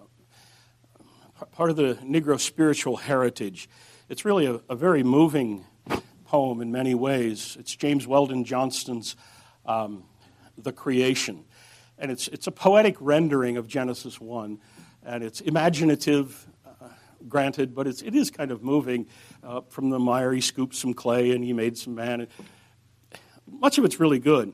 part 1.44 1.68
of 1.70 1.77
the 1.77 1.99
Negro 2.03 2.40
spiritual 2.40 2.96
heritage. 2.96 3.68
It's 4.09 4.25
really 4.25 4.46
a, 4.46 4.61
a 4.70 4.75
very 4.75 5.03
moving 5.03 5.66
poem 6.25 6.62
in 6.62 6.72
many 6.72 6.94
ways. 6.94 7.57
It's 7.61 7.77
James 7.77 8.07
Weldon 8.07 8.44
Johnson's 8.44 9.16
um, 9.66 10.05
The 10.57 10.72
Creation. 10.72 11.44
And 11.99 12.11
it's, 12.11 12.29
it's 12.29 12.46
a 12.46 12.51
poetic 12.51 12.96
rendering 13.01 13.57
of 13.57 13.68
Genesis 13.68 14.20
1. 14.20 14.59
And 15.05 15.22
it's 15.22 15.40
imaginative, 15.40 16.46
uh, 16.66 16.88
granted, 17.29 17.75
but 17.75 17.87
it's, 17.87 18.03
it 18.03 18.14
is 18.14 18.31
kind 18.31 18.51
of 18.51 18.62
moving. 18.62 19.07
Uh, 19.42 19.61
from 19.68 19.90
the 19.90 19.99
mire, 19.99 20.33
he 20.33 20.40
scooped 20.40 20.75
some 20.75 20.94
clay 20.94 21.33
and 21.33 21.44
he 21.44 21.53
made 21.53 21.77
some 21.77 21.94
man. 21.94 22.29
Much 23.46 23.77
of 23.79 23.85
it's 23.85 24.01
really 24.01 24.18
good. 24.18 24.53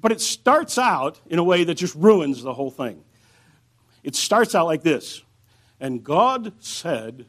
But 0.00 0.12
it 0.12 0.20
starts 0.20 0.78
out 0.78 1.20
in 1.26 1.38
a 1.38 1.44
way 1.44 1.64
that 1.64 1.74
just 1.74 1.94
ruins 1.94 2.42
the 2.42 2.54
whole 2.54 2.70
thing. 2.70 3.04
It 4.02 4.16
starts 4.16 4.54
out 4.54 4.66
like 4.66 4.82
this 4.82 5.22
And 5.80 6.02
God 6.02 6.52
said, 6.58 7.26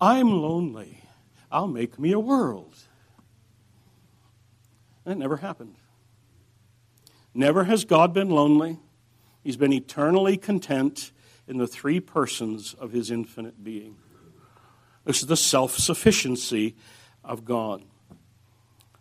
I'm 0.00 0.30
lonely. 0.30 1.02
I'll 1.50 1.68
make 1.68 1.98
me 1.98 2.12
a 2.12 2.20
world. 2.20 2.74
And 5.04 5.14
it 5.14 5.18
never 5.18 5.38
happened. 5.38 5.76
Never 7.34 7.64
has 7.64 7.84
God 7.84 8.12
been 8.12 8.30
lonely. 8.30 8.78
He's 9.42 9.56
been 9.56 9.72
eternally 9.72 10.36
content 10.36 11.12
in 11.48 11.58
the 11.58 11.66
three 11.66 12.00
persons 12.00 12.74
of 12.74 12.92
his 12.92 13.10
infinite 13.10 13.62
being. 13.64 13.96
This 15.04 15.20
is 15.20 15.26
the 15.26 15.36
self 15.36 15.76
sufficiency 15.76 16.76
of 17.24 17.44
God. 17.44 17.82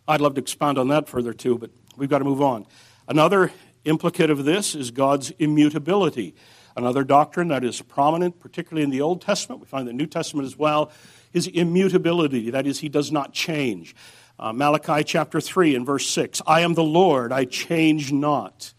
I'd 0.07 0.21
love 0.21 0.35
to 0.35 0.41
expound 0.41 0.77
on 0.77 0.88
that 0.88 1.07
further 1.07 1.33
too, 1.33 1.57
but 1.57 1.69
we've 1.95 2.09
got 2.09 2.19
to 2.19 2.25
move 2.25 2.41
on. 2.41 2.65
Another 3.07 3.51
implicate 3.89 4.30
of 4.30 4.45
this 4.45 4.75
is 4.75 4.91
God's 4.91 5.32
immutability. 5.32 6.36
Another 6.78 7.04
doctrine 7.04 7.49
that 7.49 7.63
is 7.63 7.82
prominent, 7.82 8.39
particularly 8.39 8.84
in 8.84 8.89
the 8.89 9.02
Old 9.02 9.21
Testament, 9.21 9.60
we 9.60 9.67
find 9.67 9.88
the 9.88 9.93
New 9.93 10.06
Testament 10.06 10.45
as 10.45 10.58
well, 10.58 10.91
is 11.34 11.47
immutability. 11.47 12.49
That 12.52 12.65
is, 12.65 12.80
he 12.80 12.89
does 12.89 13.12
not 13.12 13.34
change. 13.34 13.95
Uh, 14.39 14.54
Malachi 14.54 15.04
chapter 15.04 15.41
3 15.41 15.75
and 15.75 15.86
verse 15.86 16.10
6 16.10 16.41
I 16.47 16.62
am 16.62 16.73
the 16.73 16.84
Lord, 16.84 17.34
I 17.34 17.43
change 17.43 18.13
not. 18.13 18.73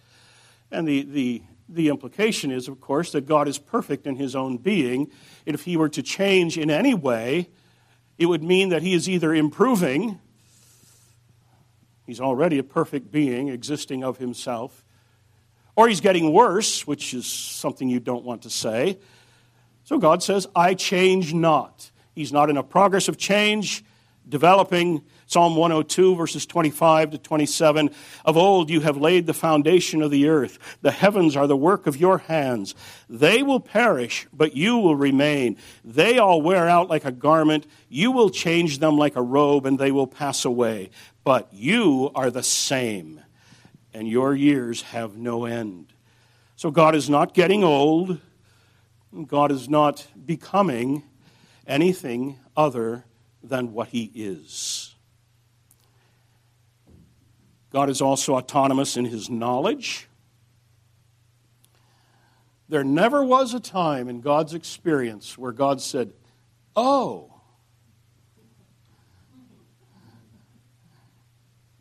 And 0.71 0.89
the, 0.89 1.03
the, 1.03 1.43
the 1.69 1.89
implication 1.89 2.51
is, 2.51 2.69
of 2.69 2.81
course, 2.81 3.13
that 3.13 3.27
God 3.27 3.49
is 3.49 3.59
perfect 3.59 4.07
in 4.07 4.17
his 4.17 4.35
own 4.35 4.57
being. 4.57 5.11
And 5.47 5.55
if 5.55 5.65
he 5.65 5.77
were 5.77 5.89
to 5.91 6.03
change 6.03 6.57
in 6.57 6.71
any 6.71 6.95
way, 6.95 7.51
it 8.19 8.27
would 8.27 8.43
mean 8.43 8.69
that 8.69 8.83
he 8.83 8.95
is 8.95 9.09
either 9.09 9.35
improving, 9.35 10.21
he's 12.07 12.21
already 12.21 12.59
a 12.59 12.63
perfect 12.63 13.11
being 13.11 13.49
existing 13.49 14.05
of 14.05 14.19
himself, 14.19 14.85
or 15.77 15.89
he's 15.89 16.01
getting 16.01 16.33
worse, 16.33 16.87
which 16.87 17.15
is 17.15 17.27
something 17.27 17.89
you 17.89 18.01
don't 18.01 18.25
want 18.25 18.43
to 18.43 18.51
say. 18.51 18.99
So 19.85 19.99
God 19.99 20.23
says, 20.23 20.47
I 20.55 20.75
change 20.75 21.35
not. 21.35 21.91
He's 22.15 22.33
not 22.33 22.51
in 22.51 22.57
a 22.57 22.63
progress 22.63 23.09
of 23.09 23.17
change, 23.17 23.85
developing. 24.29 25.03
Psalm 25.31 25.55
102, 25.55 26.17
verses 26.17 26.45
25 26.45 27.13
to 27.13 27.19
27. 27.19 27.91
Of 28.25 28.37
old 28.37 28.69
you 28.69 28.81
have 28.81 28.97
laid 28.97 29.27
the 29.27 29.33
foundation 29.33 30.03
of 30.03 30.11
the 30.11 30.27
earth. 30.27 30.59
The 30.83 30.91
heavens 30.91 31.37
are 31.37 31.47
the 31.47 31.57
work 31.57 31.87
of 31.87 31.97
your 31.97 32.19
hands. 32.19 32.75
They 33.09 33.45
will 33.45 33.61
perish, 33.61 34.27
but 34.33 34.57
you 34.57 34.77
will 34.79 34.97
remain. 34.97 35.57
They 35.85 36.19
all 36.19 36.43
wear 36.43 36.69
out 36.69 36.91
like 36.91 37.05
a 37.05 37.13
garment. 37.13 37.69
You 37.89 38.11
will 38.11 38.31
change 38.31 38.79
them 38.79 38.99
like 38.99 39.15
a 39.15 39.23
robe, 39.23 39.67
and 39.67 39.79
they 39.79 39.93
will 39.93 40.09
pass 40.09 40.45
away. 40.45 40.91
But 41.23 41.49
you 41.53 42.11
are 42.17 42.33
the 42.33 42.43
same, 42.43 43.21
and 43.93 44.09
your 44.09 44.35
years 44.35 44.83
have 44.83 45.17
no 45.17 45.45
end. 45.45 45.93
So 46.57 46.71
God 46.71 46.95
is 46.95 47.09
not 47.09 47.35
getting 47.35 47.65
old. 47.65 48.21
God 49.27 49.51
is 49.51 49.69
not 49.69 50.07
becoming 50.27 51.03
anything 51.67 52.39
other 52.57 53.05
than 53.43 53.73
what 53.73 53.89
he 53.89 54.11
is. 54.15 54.95
God 57.71 57.89
is 57.89 58.01
also 58.01 58.35
autonomous 58.35 58.97
in 58.97 59.05
his 59.05 59.31
knowledge. 59.31 60.09
There 62.69 62.85
never 62.85 63.25
was 63.25 63.55
a 63.55 63.61
time 63.61 64.09
in 64.09 64.21
God's 64.21 64.55
experience 64.55 65.39
where 65.39 65.53
God 65.53 65.81
said, 65.81 66.13
Oh, 66.77 67.40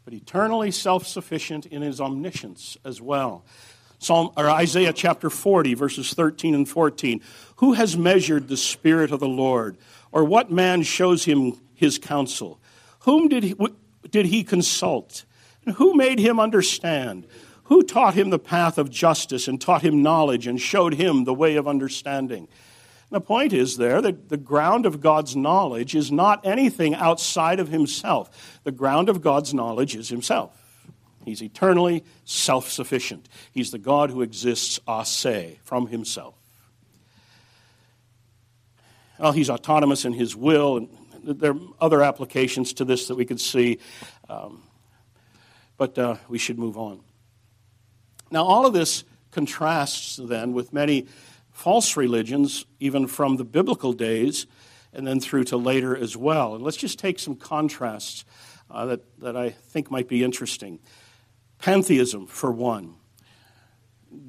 but 0.09 0.17
eternally 0.17 0.71
self 0.71 1.05
sufficient 1.05 1.67
in 1.67 1.83
his 1.83 2.01
omniscience 2.01 2.77
as 2.83 2.99
well. 2.99 3.45
Psalm, 3.99 4.31
or 4.35 4.49
Isaiah 4.49 4.91
chapter 4.91 5.29
40, 5.29 5.75
verses 5.75 6.15
13 6.15 6.55
and 6.55 6.67
14. 6.67 7.21
Who 7.57 7.73
has 7.73 7.95
measured 7.95 8.47
the 8.47 8.57
Spirit 8.57 9.11
of 9.11 9.19
the 9.19 9.27
Lord? 9.27 9.77
Or 10.11 10.23
what 10.23 10.49
man 10.49 10.81
shows 10.81 11.25
him 11.25 11.61
his 11.75 11.99
counsel? 11.99 12.59
Whom 13.01 13.27
did 13.27 13.43
he, 13.43 13.55
did 14.09 14.25
he 14.25 14.43
consult? 14.43 15.25
And 15.63 15.75
who 15.75 15.93
made 15.93 16.17
him 16.17 16.39
understand? 16.39 17.27
Who 17.65 17.83
taught 17.83 18.15
him 18.15 18.31
the 18.31 18.39
path 18.39 18.79
of 18.79 18.89
justice 18.89 19.47
and 19.47 19.61
taught 19.61 19.83
him 19.83 20.01
knowledge 20.01 20.47
and 20.47 20.59
showed 20.59 20.95
him 20.95 21.25
the 21.25 21.35
way 21.35 21.55
of 21.55 21.67
understanding? 21.67 22.47
The 23.11 23.21
point 23.21 23.53
is 23.53 23.77
there 23.77 24.01
that 24.01 24.29
the 24.29 24.37
ground 24.37 24.85
of 24.85 25.01
God's 25.01 25.35
knowledge 25.35 25.95
is 25.95 26.11
not 26.11 26.45
anything 26.45 26.93
outside 26.93 27.59
of 27.59 27.69
himself. 27.69 28.59
The 28.63 28.71
ground 28.71 29.09
of 29.09 29.21
God's 29.21 29.53
knowledge 29.53 29.95
is 29.95 30.09
himself. 30.09 30.55
He's 31.25 31.41
eternally 31.41 32.03
self 32.23 32.69
sufficient. 32.69 33.27
He's 33.51 33.71
the 33.71 33.79
God 33.79 34.11
who 34.11 34.21
exists 34.21 34.79
a 34.87 35.03
se, 35.05 35.59
from 35.63 35.87
himself. 35.87 36.35
Well, 39.17 39.31
he's 39.31 39.49
autonomous 39.49 40.05
in 40.05 40.13
his 40.13 40.35
will, 40.35 40.77
and 40.77 40.89
there 41.23 41.51
are 41.51 41.59
other 41.81 42.03
applications 42.03 42.73
to 42.73 42.85
this 42.85 43.07
that 43.07 43.15
we 43.15 43.25
could 43.25 43.41
see, 43.41 43.79
um, 44.29 44.63
but 45.77 45.97
uh, 45.97 46.15
we 46.29 46.37
should 46.37 46.57
move 46.57 46.77
on. 46.77 47.01
Now, 48.31 48.45
all 48.45 48.65
of 48.65 48.73
this 48.73 49.03
contrasts 49.31 50.17
then 50.17 50.53
with 50.53 50.71
many 50.71 51.07
false 51.59 51.97
religions, 51.97 52.65
even 52.79 53.05
from 53.05 53.35
the 53.35 53.43
biblical 53.43 53.91
days 53.91 54.47
and 54.93 55.05
then 55.05 55.19
through 55.19 55.43
to 55.43 55.57
later 55.57 55.93
as 55.93 56.15
well. 56.15 56.55
And 56.55 56.63
let's 56.63 56.77
just 56.77 56.97
take 56.97 57.19
some 57.19 57.35
contrasts 57.35 58.23
uh, 58.71 58.85
that, 58.85 59.19
that 59.19 59.35
I 59.35 59.49
think 59.49 59.91
might 59.91 60.07
be 60.07 60.23
interesting. 60.23 60.79
Pantheism, 61.57 62.27
for 62.27 62.49
one. 62.49 62.95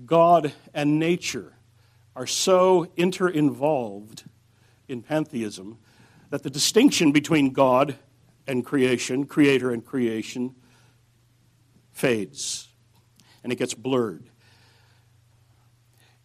God 0.05 0.53
and 0.75 0.99
nature 0.99 1.53
are 2.17 2.27
so 2.27 2.91
inter-involved 2.97 4.25
in 4.89 5.01
pantheism 5.01 5.79
that 6.31 6.43
the 6.43 6.51
distinction 6.51 7.13
between 7.13 7.53
God 7.53 7.95
and 8.49 8.67
creation, 8.67 9.25
creator 9.25 9.71
and 9.71 9.87
creation, 9.87 10.57
fades 11.93 12.67
and 13.45 13.53
it 13.53 13.57
gets 13.57 13.73
blurred. 13.73 14.29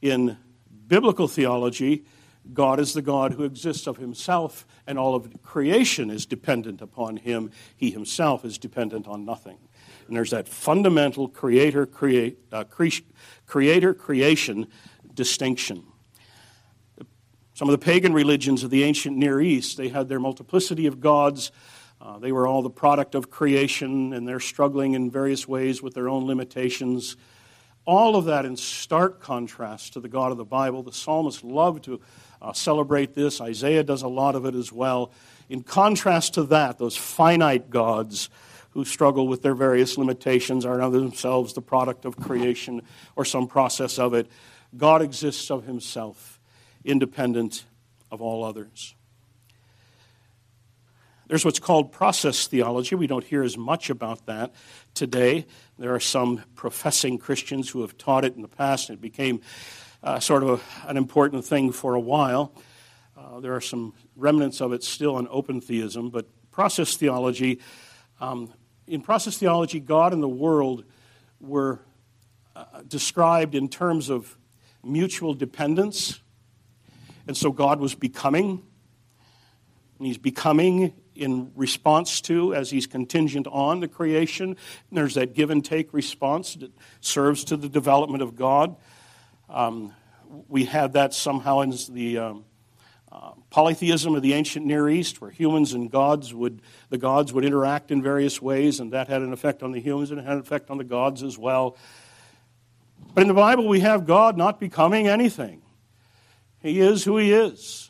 In 0.02 0.38
biblical 0.88 1.28
theology, 1.28 2.06
God 2.54 2.80
is 2.80 2.94
the 2.94 3.02
God 3.02 3.34
who 3.34 3.44
exists 3.44 3.88
of 3.88 3.98
himself, 3.98 4.68
and 4.86 5.00
all 5.00 5.16
of 5.16 5.42
creation 5.42 6.10
is 6.10 6.26
dependent 6.26 6.82
upon 6.82 7.18
him. 7.18 7.52
He 7.76 7.92
himself 7.92 8.46
is 8.46 8.58
dependent 8.58 9.08
on 9.08 9.26
nothing. 9.26 9.58
And 10.08 10.16
there's 10.16 10.32
that 10.32 10.48
fundamental 10.48 11.28
creator 11.28 11.86
create, 11.86 12.38
uh, 12.52 12.66
cre- 12.66 13.02
creator 13.48 13.94
creation 13.94 14.68
distinction. 15.14 15.84
Some 17.56 17.70
of 17.70 17.72
the 17.72 17.84
pagan 17.84 18.14
religions 18.14 18.64
of 18.64 18.70
the 18.70 18.84
ancient 18.84 19.18
Near 19.18 19.42
East, 19.42 19.78
they 19.78 19.88
had 19.88 20.10
their 20.10 20.20
multiplicity 20.20 20.86
of 20.86 21.00
gods. 21.00 21.52
Uh, 22.02 22.20
they 22.20 22.32
were 22.32 22.46
all 22.46 22.62
the 22.62 22.70
product 22.70 23.16
of 23.16 23.32
creation, 23.32 24.14
and 24.14 24.28
they're 24.28 24.42
struggling 24.42 24.94
in 24.94 25.10
various 25.10 25.48
ways 25.48 25.82
with 25.82 25.94
their 25.94 26.10
own 26.10 26.28
limitations. 26.28 27.16
All 27.86 28.16
of 28.16 28.26
that 28.26 28.46
in 28.46 28.58
stark 28.58 29.22
contrast 29.22 29.94
to 29.94 30.00
the 30.00 30.10
God 30.10 30.32
of 30.32 30.38
the 30.38 30.46
Bible. 30.46 30.82
The 30.82 30.92
psalmists 30.92 31.44
love 31.44 31.82
to 31.84 32.02
uh, 32.42 32.52
celebrate 32.54 33.14
this. 33.14 33.40
Isaiah 33.40 33.84
does 33.84 34.02
a 34.02 34.08
lot 34.08 34.36
of 34.36 34.46
it 34.46 34.56
as 34.56 34.72
well. 34.72 35.12
In 35.50 35.62
contrast 35.62 36.34
to 36.36 36.44
that, 36.46 36.80
those 36.80 36.98
finite 36.98 37.70
gods 37.70 38.30
who 38.72 38.84
struggle 38.84 39.28
with 39.28 39.42
their 39.42 39.56
various 39.56 39.98
limitations 39.98 40.66
are 40.66 40.90
themselves 40.90 41.54
the 41.54 41.62
product 41.62 42.06
of 42.06 42.18
creation 42.18 42.82
or 43.16 43.24
some 43.24 43.48
process 43.48 44.00
of 44.00 44.14
it. 44.14 44.28
God 44.76 45.02
exists 45.02 45.50
of 45.50 45.66
himself, 45.66 46.40
independent 46.84 47.66
of 48.12 48.22
all 48.22 48.44
others. 48.44 48.96
There's 51.28 51.44
what's 51.44 51.60
called 51.60 51.92
process 51.92 52.48
theology. 52.48 52.96
We 52.96 53.08
don't 53.08 53.24
hear 53.24 53.44
as 53.44 53.58
much 53.58 53.90
about 53.90 54.26
that 54.28 54.54
today. 54.94 55.46
There 55.78 55.94
are 55.94 56.00
some 56.00 56.44
professing 56.56 57.18
Christians 57.18 57.70
who 57.70 57.82
have 57.82 57.98
taught 57.98 58.26
it 58.26 58.36
in 58.36 58.42
the 58.42 58.48
past, 58.48 58.90
and 58.90 58.98
it 58.98 59.02
became 59.02 59.42
uh, 60.04 60.20
sort 60.20 60.44
of 60.44 60.50
a, 60.50 60.90
an 60.90 60.98
important 60.98 61.46
thing 61.46 61.72
for 61.72 61.96
a 61.96 62.00
while. 62.00 62.54
Uh, 63.18 63.40
there 63.40 63.56
are 63.56 63.62
some 63.62 63.94
remnants 64.16 64.62
of 64.62 64.74
it 64.74 64.84
still 64.84 65.18
in 65.18 65.28
open 65.30 65.62
theism, 65.62 66.10
but 66.10 66.28
process 66.52 66.96
theology 66.96 67.60
um, 68.22 68.54
in 68.88 69.02
process 69.02 69.38
theology, 69.38 69.80
God 69.80 70.14
and 70.14 70.22
the 70.22 70.30
world 70.30 70.84
were 71.40 71.80
uh, 72.56 72.82
described 72.88 73.56
in 73.56 73.68
terms 73.68 74.10
of 74.10 74.38
mutual 74.84 75.34
dependence. 75.34 76.20
And 77.28 77.36
so 77.36 77.52
God 77.52 77.80
was 77.80 77.96
becoming. 77.96 78.64
And 79.98 80.08
he's 80.08 80.18
becoming 80.18 80.94
in 81.16 81.52
response 81.56 82.22
to, 82.22 82.54
as 82.54 82.70
he's 82.70 82.88
contingent 82.88 83.48
on 83.48 83.80
the 83.80 83.88
creation. 83.88 84.50
And 84.50 84.58
there's 84.92 85.16
that 85.16 85.34
give 85.34 85.50
and 85.50 85.64
take 85.64 85.94
response 85.94 86.56
that 86.56 86.72
serves 87.02 87.44
to 87.46 87.58
the 87.58 87.70
development 87.70 88.24
of 88.24 88.36
God. 88.36 88.76
Um, 89.50 89.94
we 90.48 90.66
had 90.66 90.94
that 90.94 91.14
somehow 91.14 91.62
in 91.62 91.74
the, 91.92 92.18
um, 92.18 92.46
uh, 93.12 93.32
polytheism 93.50 94.14
of 94.14 94.22
the 94.22 94.34
ancient 94.34 94.66
Near 94.66 94.90
East, 94.90 95.22
where 95.22 95.32
humans 95.32 95.72
and 95.72 95.90
gods 95.90 96.34
would, 96.34 96.62
the 96.90 96.98
gods 96.98 97.32
would 97.32 97.46
interact 97.46 97.90
in 97.90 98.02
various 98.02 98.42
ways, 98.42 98.82
and 98.82 98.92
that 98.92 99.08
had 99.08 99.22
an 99.22 99.32
effect 99.32 99.64
on 99.64 99.72
the 99.72 99.80
humans 99.80 100.12
and 100.12 100.20
it 100.20 100.24
had 100.24 100.34
an 100.34 100.40
effect 100.40 100.70
on 100.70 100.78
the 100.78 100.84
gods 100.84 101.24
as 101.24 101.38
well. 101.38 101.78
But 103.14 103.22
in 103.22 103.30
the 103.30 103.34
Bible, 103.34 103.68
we 103.70 103.80
have 103.80 104.06
God 104.06 104.36
not 104.36 104.60
becoming 104.60 105.08
anything. 105.08 105.62
He 106.60 106.82
is 106.82 107.06
who 107.06 107.16
He 107.16 107.32
is. 107.32 107.90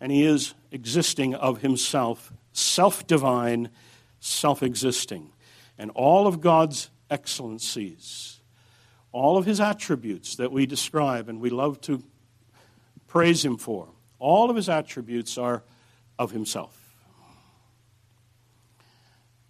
And 0.00 0.10
He 0.10 0.24
is 0.24 0.54
existing 0.76 1.34
of 1.34 1.62
Himself, 1.62 2.32
self 2.52 3.06
divine, 3.06 3.70
self 4.20 4.62
existing. 4.62 5.32
And 5.78 5.90
all 5.94 6.26
of 6.26 6.40
God's 6.40 6.90
excellencies, 7.10 8.40
all 9.10 9.36
of 9.36 9.46
His 9.46 9.60
attributes 9.60 10.36
that 10.36 10.52
we 10.52 10.66
describe 10.66 11.28
and 11.28 11.40
we 11.40 11.50
love 11.50 11.80
to 11.82 12.04
praise 13.08 13.44
Him 13.44 13.56
for, 13.56 13.88
all 14.18 14.50
of 14.50 14.56
His 14.56 14.68
attributes 14.68 15.36
are 15.36 15.64
of 16.18 16.30
Himself. 16.30 16.78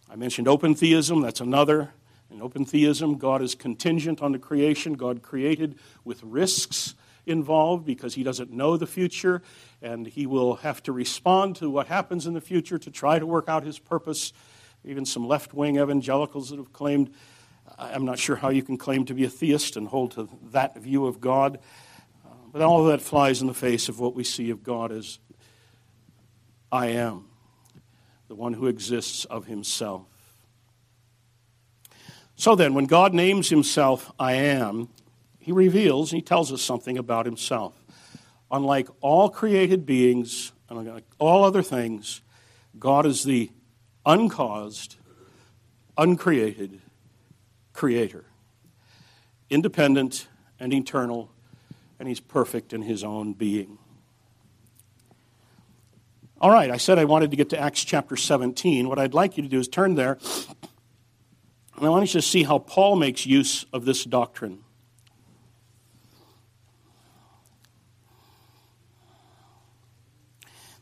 I 0.09 0.15
mentioned 0.17 0.49
open 0.49 0.75
theism, 0.75 1.21
that's 1.21 1.41
another. 1.41 1.91
In 2.31 2.41
open 2.41 2.65
theism, 2.65 3.19
God 3.19 3.43
is 3.43 3.55
contingent 3.55 4.23
on 4.23 4.33
the 4.33 4.39
creation. 4.39 4.95
God 4.95 5.23
created 5.23 5.77
with 6.05 6.23
risks 6.23 6.95
involved 7.27 7.85
because 7.85 8.15
he 8.15 8.23
doesn't 8.23 8.53
know 8.53 8.77
the 8.77 8.87
future, 8.87 9.43
and 9.83 10.07
he 10.07 10.27
will 10.27 10.57
have 10.57 10.83
to 10.85 10.93
respond 10.93 11.57
to 11.57 11.69
what 11.69 11.89
happens 11.89 12.27
in 12.27 12.35
the 12.35 12.41
future 12.41 12.79
to 12.79 12.91
try 12.91 13.19
to 13.19 13.27
work 13.27 13.49
out 13.49 13.65
his 13.65 13.79
purpose. 13.79 14.33
Even 14.85 15.05
some 15.05 15.27
left 15.27 15.53
wing 15.53 15.77
evangelicals 15.77 16.51
that 16.51 16.59
have 16.59 16.73
claimed, 16.73 17.12
I'm 17.77 18.05
not 18.05 18.19
sure 18.19 18.37
how 18.37 18.51
you 18.51 18.62
can 18.62 18.79
claim 18.79 19.05
to 19.07 19.15
be 19.15 19.25
a 19.25 19.29
theist 19.29 19.77
and 19.77 19.89
hold 19.89 20.12
to 20.12 20.29
that 20.53 20.79
view 20.79 21.07
of 21.07 21.21
God. 21.21 21.59
Uh, 22.25 22.29
but 22.53 22.62
all 22.62 22.83
of 22.83 22.87
that 22.87 23.03
flies 23.03 23.41
in 23.41 23.49
the 23.49 23.55
face 23.55 23.89
of 23.89 23.99
what 23.99 24.15
we 24.15 24.23
see 24.23 24.51
of 24.51 24.62
God 24.62 24.93
as 24.93 25.19
I 26.71 26.89
am, 26.89 27.27
the 28.29 28.35
one 28.37 28.53
who 28.53 28.67
exists 28.69 29.25
of 29.25 29.47
himself. 29.47 30.07
So 32.37 32.55
then, 32.55 32.75
when 32.75 32.85
God 32.85 33.15
names 33.15 33.49
himself 33.49 34.12
I 34.19 34.35
am, 34.35 34.91
he 35.46 35.52
reveals, 35.52 36.11
and 36.11 36.20
he 36.20 36.24
tells 36.24 36.52
us 36.52 36.61
something 36.61 36.98
about 36.98 37.24
himself. 37.24 37.72
Unlike 38.50 38.88
all 39.00 39.28
created 39.28 39.87
beings, 39.87 40.50
unlike 40.68 41.04
all 41.20 41.44
other 41.44 41.62
things, 41.62 42.20
God 42.80 43.06
is 43.06 43.22
the 43.22 43.52
uncaused, 44.04 44.96
uncreated 45.96 46.80
creator, 47.72 48.24
independent 49.48 50.26
and 50.59 50.74
eternal, 50.74 51.30
and 52.00 52.09
he's 52.09 52.18
perfect 52.18 52.72
in 52.72 52.82
his 52.82 53.04
own 53.04 53.32
being. 53.32 53.78
All 56.40 56.50
right, 56.50 56.72
I 56.72 56.76
said 56.76 56.98
I 56.98 57.04
wanted 57.04 57.30
to 57.30 57.37
get 57.37 57.50
to 57.50 57.61
Acts 57.61 57.85
chapter 57.85 58.16
17. 58.16 58.88
What 58.88 58.98
I'd 58.98 59.14
like 59.14 59.37
you 59.37 59.44
to 59.44 59.48
do 59.48 59.61
is 59.61 59.68
turn 59.68 59.94
there, 59.94 60.18
and 61.76 61.87
I 61.87 61.88
want 61.88 62.12
you 62.12 62.20
to 62.20 62.26
see 62.26 62.42
how 62.42 62.59
Paul 62.59 62.96
makes 62.96 63.26
use 63.26 63.64
of 63.72 63.85
this 63.85 64.02
doctrine. 64.02 64.64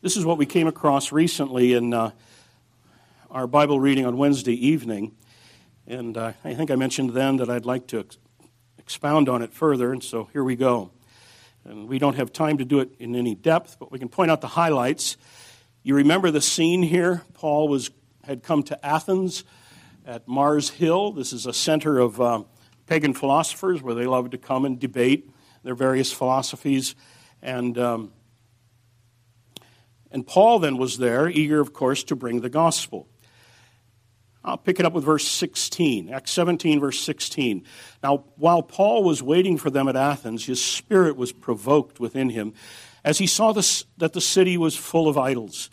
This 0.05 0.17
is 0.17 0.23
what 0.23 0.37
we 0.37 0.45
came 0.45 0.67
across 0.67 1.11
recently 1.11 1.73
in 1.73 1.91
uh, 1.91 2.11
our 3.31 3.47
Bible 3.47 3.79
reading 3.79 4.05
on 4.05 4.17
Wednesday 4.17 4.53
evening. 4.53 5.15
And 5.87 6.15
uh, 6.15 6.33
I 6.43 6.53
think 6.53 6.69
I 6.69 6.75
mentioned 6.75 7.15
then 7.15 7.37
that 7.37 7.49
I'd 7.49 7.65
like 7.65 7.87
to 7.87 8.01
ex- 8.01 8.19
expound 8.77 9.29
on 9.29 9.41
it 9.41 9.51
further, 9.51 9.91
and 9.91 10.03
so 10.03 10.29
here 10.31 10.43
we 10.43 10.55
go. 10.55 10.91
And 11.63 11.89
we 11.89 11.97
don't 11.97 12.17
have 12.17 12.31
time 12.31 12.59
to 12.59 12.65
do 12.65 12.81
it 12.81 12.91
in 12.99 13.15
any 13.15 13.33
depth, 13.33 13.77
but 13.79 13.91
we 13.91 13.97
can 13.97 14.07
point 14.07 14.29
out 14.29 14.41
the 14.41 14.49
highlights. 14.49 15.17
You 15.81 15.95
remember 15.95 16.29
the 16.29 16.39
scene 16.39 16.83
here? 16.83 17.23
Paul 17.33 17.67
was, 17.67 17.89
had 18.25 18.43
come 18.43 18.61
to 18.61 18.85
Athens 18.85 19.43
at 20.05 20.27
Mars 20.27 20.69
Hill. 20.69 21.13
This 21.13 21.33
is 21.33 21.47
a 21.47 21.53
center 21.53 21.97
of 21.97 22.21
uh, 22.21 22.43
pagan 22.85 23.15
philosophers 23.15 23.81
where 23.81 23.95
they 23.95 24.05
love 24.05 24.29
to 24.29 24.37
come 24.37 24.65
and 24.65 24.79
debate 24.79 25.31
their 25.63 25.73
various 25.73 26.11
philosophies. 26.11 26.93
And 27.41 27.75
um, 27.79 28.11
and 30.15 30.25
Paul 30.25 30.59
then 30.59 30.77
was 30.77 30.97
there, 30.97 31.27
eager, 31.27 31.59
of 31.59 31.73
course, 31.73 32.01
to 32.05 32.15
bring 32.15 32.39
the 32.39 32.49
gospel. 32.49 33.09
I'll 34.45 34.57
pick 34.57 34.79
it 34.79 34.85
up 34.85 34.93
with 34.93 35.03
verse 35.03 35.27
16, 35.27 36.09
Acts 36.09 36.31
17, 36.31 36.79
verse 36.79 37.01
16. 37.01 37.65
Now, 38.01 38.23
while 38.37 38.63
Paul 38.63 39.03
was 39.03 39.21
waiting 39.21 39.57
for 39.57 39.69
them 39.69 39.89
at 39.89 39.97
Athens, 39.97 40.45
his 40.45 40.63
spirit 40.63 41.17
was 41.17 41.33
provoked 41.33 41.99
within 41.99 42.29
him 42.29 42.53
as 43.03 43.17
he 43.17 43.27
saw 43.27 43.51
this, 43.51 43.85
that 43.97 44.13
the 44.13 44.21
city 44.21 44.57
was 44.57 44.77
full 44.77 45.09
of 45.09 45.17
idols. 45.17 45.69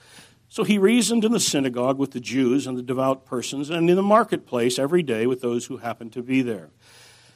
So 0.49 0.65
he 0.65 0.77
reasoned 0.77 1.25
in 1.25 1.31
the 1.31 1.41
synagogue 1.41 1.99
with 1.99 2.11
the 2.11 2.21
Jews 2.21 2.67
and 2.67 2.77
the 2.77 2.83
devout 2.83 3.25
persons, 3.25 3.71
and 3.71 3.89
in 3.89 3.97
the 3.97 4.03
marketplace 4.03 4.79
every 4.79 5.05
day 5.05 5.27
with 5.27 5.41
those 5.41 5.67
who 5.67 5.79
happened 5.79 6.13
to 6.13 6.23
be 6.23 6.43
there. 6.43 6.71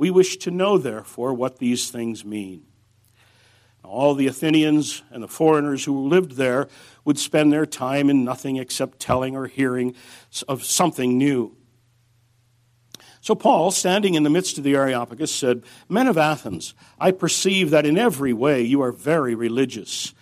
We 0.00 0.10
wish 0.10 0.38
to 0.38 0.50
know, 0.50 0.78
therefore, 0.78 1.34
what 1.34 1.58
these 1.58 1.90
things 1.90 2.24
mean. 2.24 2.64
All 3.84 4.14
the 4.14 4.28
Athenians 4.28 5.02
and 5.10 5.22
the 5.22 5.28
foreigners 5.28 5.84
who 5.84 6.08
lived 6.08 6.36
there 6.36 6.68
would 7.04 7.18
spend 7.18 7.52
their 7.52 7.66
time 7.66 8.08
in 8.08 8.24
nothing 8.24 8.56
except 8.56 8.98
telling 8.98 9.36
or 9.36 9.46
hearing 9.46 9.94
of 10.48 10.64
something 10.64 11.18
new. 11.18 11.54
So 13.20 13.34
Paul, 13.34 13.72
standing 13.72 14.14
in 14.14 14.22
the 14.22 14.30
midst 14.30 14.56
of 14.56 14.64
the 14.64 14.74
Areopagus, 14.74 15.34
said, 15.34 15.64
Men 15.86 16.06
of 16.06 16.16
Athens, 16.16 16.72
I 16.98 17.10
perceive 17.10 17.68
that 17.68 17.84
in 17.84 17.98
every 17.98 18.32
way 18.32 18.62
you 18.62 18.80
are 18.80 18.92
very 18.92 19.34
religious. 19.34 20.14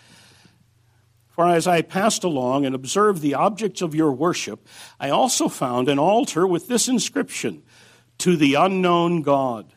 For 1.29 1.47
as 1.47 1.69
I 1.69 1.83
passed 1.83 2.25
along 2.25 2.67
and 2.67 2.75
observed 2.75 3.23
the 3.23 3.35
objects 3.35 3.81
of 3.81 3.95
your 3.95 4.11
worship, 4.11 4.67
I 4.99 5.11
also 5.11 5.47
found 5.49 5.89
an 5.89 6.01
altar 6.01 6.49
with 6.49 6.67
this 6.67 6.89
inscription 6.89 7.63
To 8.19 8.37
the 8.37 8.55
unknown 8.55 9.23
God. 9.23 9.73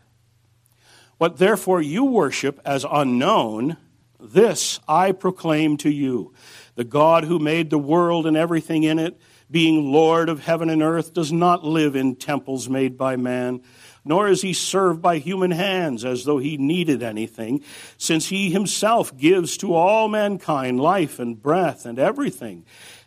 What 1.18 1.38
therefore 1.38 1.82
you 1.82 2.04
worship 2.04 2.60
as 2.66 2.86
unknown, 2.90 3.78
this 4.20 4.80
I 4.88 5.12
proclaim 5.12 5.78
to 5.78 5.90
you. 5.90 6.34
The 6.76 6.84
God 6.84 7.26
who 7.26 7.38
made 7.38 7.70
the 7.70 7.78
world 7.78 8.26
and 8.26 8.36
everything 8.36 8.84
in 8.84 8.98
it, 8.98 9.20
being 9.50 9.92
Lord 9.92 10.30
of 10.30 10.44
heaven 10.44 10.70
and 10.70 10.82
earth, 10.82 11.14
does 11.14 11.32
not 11.32 11.64
live 11.64 11.96
in 11.96 12.16
temples 12.16 12.68
made 12.68 12.98
by 12.98 13.16
man 13.16 13.62
nor 14.04 14.28
is 14.28 14.42
he 14.42 14.54
served 14.54 15.02
by 15.02 15.18
human 15.18 15.52
hands 15.52 16.04
as 16.04 16.26
though 16.26 16.40
he 16.40 16.58
needed 16.58 17.04
anything, 17.04 17.64
since 17.98 18.28
he 18.28 18.50
himself 18.50 19.16
gives 19.16 19.58
to 19.58 19.74
all 19.74 20.08
mankind 20.08 20.80
life 20.80 21.20
and 21.20 21.42
breath 21.42 21.86
and 21.86 22.00
everything. 22.00 22.66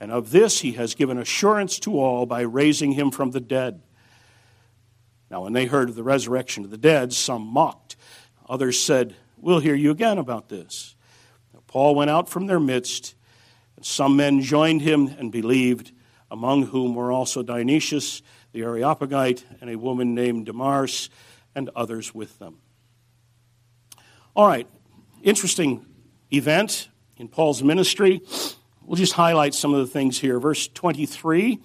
And 0.00 0.10
of 0.10 0.30
this 0.30 0.60
he 0.60 0.72
has 0.72 0.94
given 0.94 1.18
assurance 1.18 1.78
to 1.80 1.98
all 1.98 2.26
by 2.26 2.42
raising 2.42 2.92
him 2.92 3.10
from 3.10 3.30
the 3.30 3.40
dead. 3.40 3.82
Now, 5.30 5.44
when 5.44 5.52
they 5.52 5.66
heard 5.66 5.88
of 5.88 5.94
the 5.94 6.02
resurrection 6.02 6.64
of 6.64 6.70
the 6.70 6.78
dead, 6.78 7.12
some 7.12 7.42
mocked. 7.42 7.96
Others 8.48 8.80
said, 8.80 9.14
We'll 9.36 9.60
hear 9.60 9.74
you 9.74 9.90
again 9.90 10.18
about 10.18 10.48
this. 10.48 10.94
Now, 11.52 11.60
Paul 11.66 11.94
went 11.94 12.10
out 12.10 12.28
from 12.28 12.46
their 12.46 12.60
midst, 12.60 13.14
and 13.76 13.84
some 13.84 14.16
men 14.16 14.40
joined 14.40 14.82
him 14.82 15.08
and 15.18 15.30
believed, 15.30 15.92
among 16.30 16.66
whom 16.66 16.94
were 16.94 17.12
also 17.12 17.42
Dionysius 17.42 18.22
the 18.54 18.62
Areopagite 18.62 19.44
and 19.60 19.68
a 19.68 19.76
woman 19.76 20.14
named 20.14 20.46
Damaris, 20.46 21.10
and 21.56 21.70
others 21.76 22.14
with 22.14 22.38
them. 22.38 22.58
All 24.34 24.46
right, 24.46 24.68
interesting 25.22 25.84
event 26.32 26.88
in 27.16 27.28
Paul's 27.28 27.62
ministry. 27.62 28.22
We'll 28.86 28.96
just 28.96 29.14
highlight 29.14 29.54
some 29.54 29.72
of 29.72 29.80
the 29.80 29.86
things 29.86 30.18
here. 30.18 30.38
Verse 30.38 30.68
23 30.68 31.58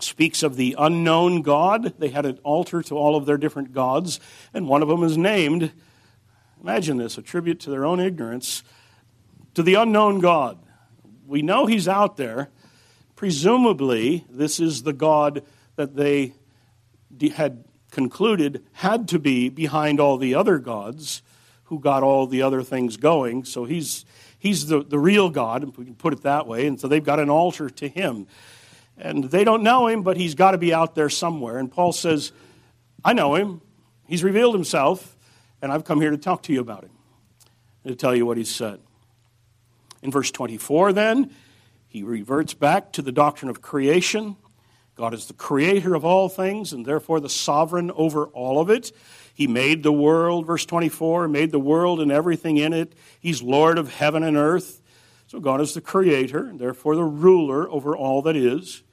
speaks 0.00 0.42
of 0.42 0.56
the 0.56 0.76
unknown 0.78 1.40
God. 1.40 1.94
They 1.98 2.08
had 2.08 2.26
an 2.26 2.38
altar 2.42 2.82
to 2.82 2.96
all 2.96 3.16
of 3.16 3.24
their 3.24 3.38
different 3.38 3.72
gods, 3.72 4.20
and 4.52 4.68
one 4.68 4.82
of 4.82 4.88
them 4.88 5.02
is 5.02 5.16
named, 5.16 5.72
imagine 6.60 6.98
this, 6.98 7.16
a 7.16 7.22
tribute 7.22 7.60
to 7.60 7.70
their 7.70 7.86
own 7.86 7.98
ignorance, 7.98 8.62
to 9.54 9.62
the 9.62 9.74
unknown 9.74 10.20
God. 10.20 10.58
We 11.26 11.40
know 11.40 11.64
he's 11.64 11.88
out 11.88 12.18
there. 12.18 12.50
Presumably, 13.16 14.26
this 14.28 14.60
is 14.60 14.82
the 14.82 14.92
God 14.92 15.44
that 15.76 15.96
they 15.96 16.34
had 17.36 17.64
concluded 17.90 18.62
had 18.72 19.08
to 19.08 19.18
be 19.18 19.48
behind 19.48 19.98
all 19.98 20.18
the 20.18 20.34
other 20.34 20.58
gods 20.58 21.22
who 21.64 21.78
got 21.78 22.02
all 22.02 22.26
the 22.26 22.42
other 22.42 22.62
things 22.62 22.98
going. 22.98 23.44
So 23.44 23.64
he's, 23.64 24.04
he's 24.44 24.66
the, 24.66 24.84
the 24.84 24.98
real 24.98 25.30
God, 25.30 25.66
if 25.66 25.78
we 25.78 25.86
can 25.86 25.94
put 25.94 26.12
it 26.12 26.22
that 26.22 26.46
way. 26.46 26.66
And 26.66 26.78
so 26.78 26.86
they've 26.86 27.02
got 27.02 27.18
an 27.18 27.30
altar 27.30 27.70
to 27.70 27.88
him. 27.88 28.26
And 28.98 29.24
they 29.24 29.42
don't 29.42 29.62
know 29.62 29.88
him, 29.88 30.02
but 30.02 30.18
he's 30.18 30.34
got 30.34 30.50
to 30.50 30.58
be 30.58 30.72
out 30.72 30.94
there 30.94 31.08
somewhere. 31.08 31.56
And 31.56 31.72
Paul 31.72 31.92
says, 31.92 32.30
I 33.02 33.14
know 33.14 33.34
him. 33.34 33.62
He's 34.06 34.22
revealed 34.22 34.54
himself, 34.54 35.16
and 35.62 35.72
I've 35.72 35.84
come 35.84 35.98
here 35.98 36.10
to 36.10 36.18
talk 36.18 36.42
to 36.44 36.52
you 36.52 36.60
about 36.60 36.84
him 36.84 36.90
and 37.84 37.92
to 37.92 37.96
tell 37.96 38.14
you 38.14 38.26
what 38.26 38.36
he 38.36 38.44
said. 38.44 38.80
In 40.02 40.10
verse 40.10 40.30
24, 40.30 40.92
then, 40.92 41.30
he 41.88 42.02
reverts 42.02 42.52
back 42.52 42.92
to 42.92 43.02
the 43.02 43.12
doctrine 43.12 43.48
of 43.48 43.62
creation. 43.62 44.36
God 44.94 45.14
is 45.14 45.24
the 45.24 45.32
creator 45.32 45.94
of 45.94 46.04
all 46.04 46.28
things 46.28 46.74
and 46.74 46.84
therefore 46.84 47.18
the 47.18 47.30
sovereign 47.30 47.90
over 47.92 48.26
all 48.26 48.60
of 48.60 48.68
it. 48.68 48.92
He 49.34 49.48
made 49.48 49.82
the 49.82 49.92
world, 49.92 50.46
verse 50.46 50.64
24, 50.64 51.26
made 51.26 51.50
the 51.50 51.58
world 51.58 52.00
and 52.00 52.12
everything 52.12 52.56
in 52.56 52.72
it. 52.72 52.94
He's 53.18 53.42
Lord 53.42 53.78
of 53.78 53.92
heaven 53.92 54.22
and 54.22 54.36
earth. 54.36 54.80
So 55.26 55.40
God 55.40 55.60
is 55.60 55.74
the 55.74 55.80
creator 55.80 56.46
and 56.46 56.60
therefore 56.60 56.94
the 56.94 57.02
ruler 57.02 57.68
over 57.68 57.96
all 57.96 58.22
that 58.22 58.36
is. 58.36 58.84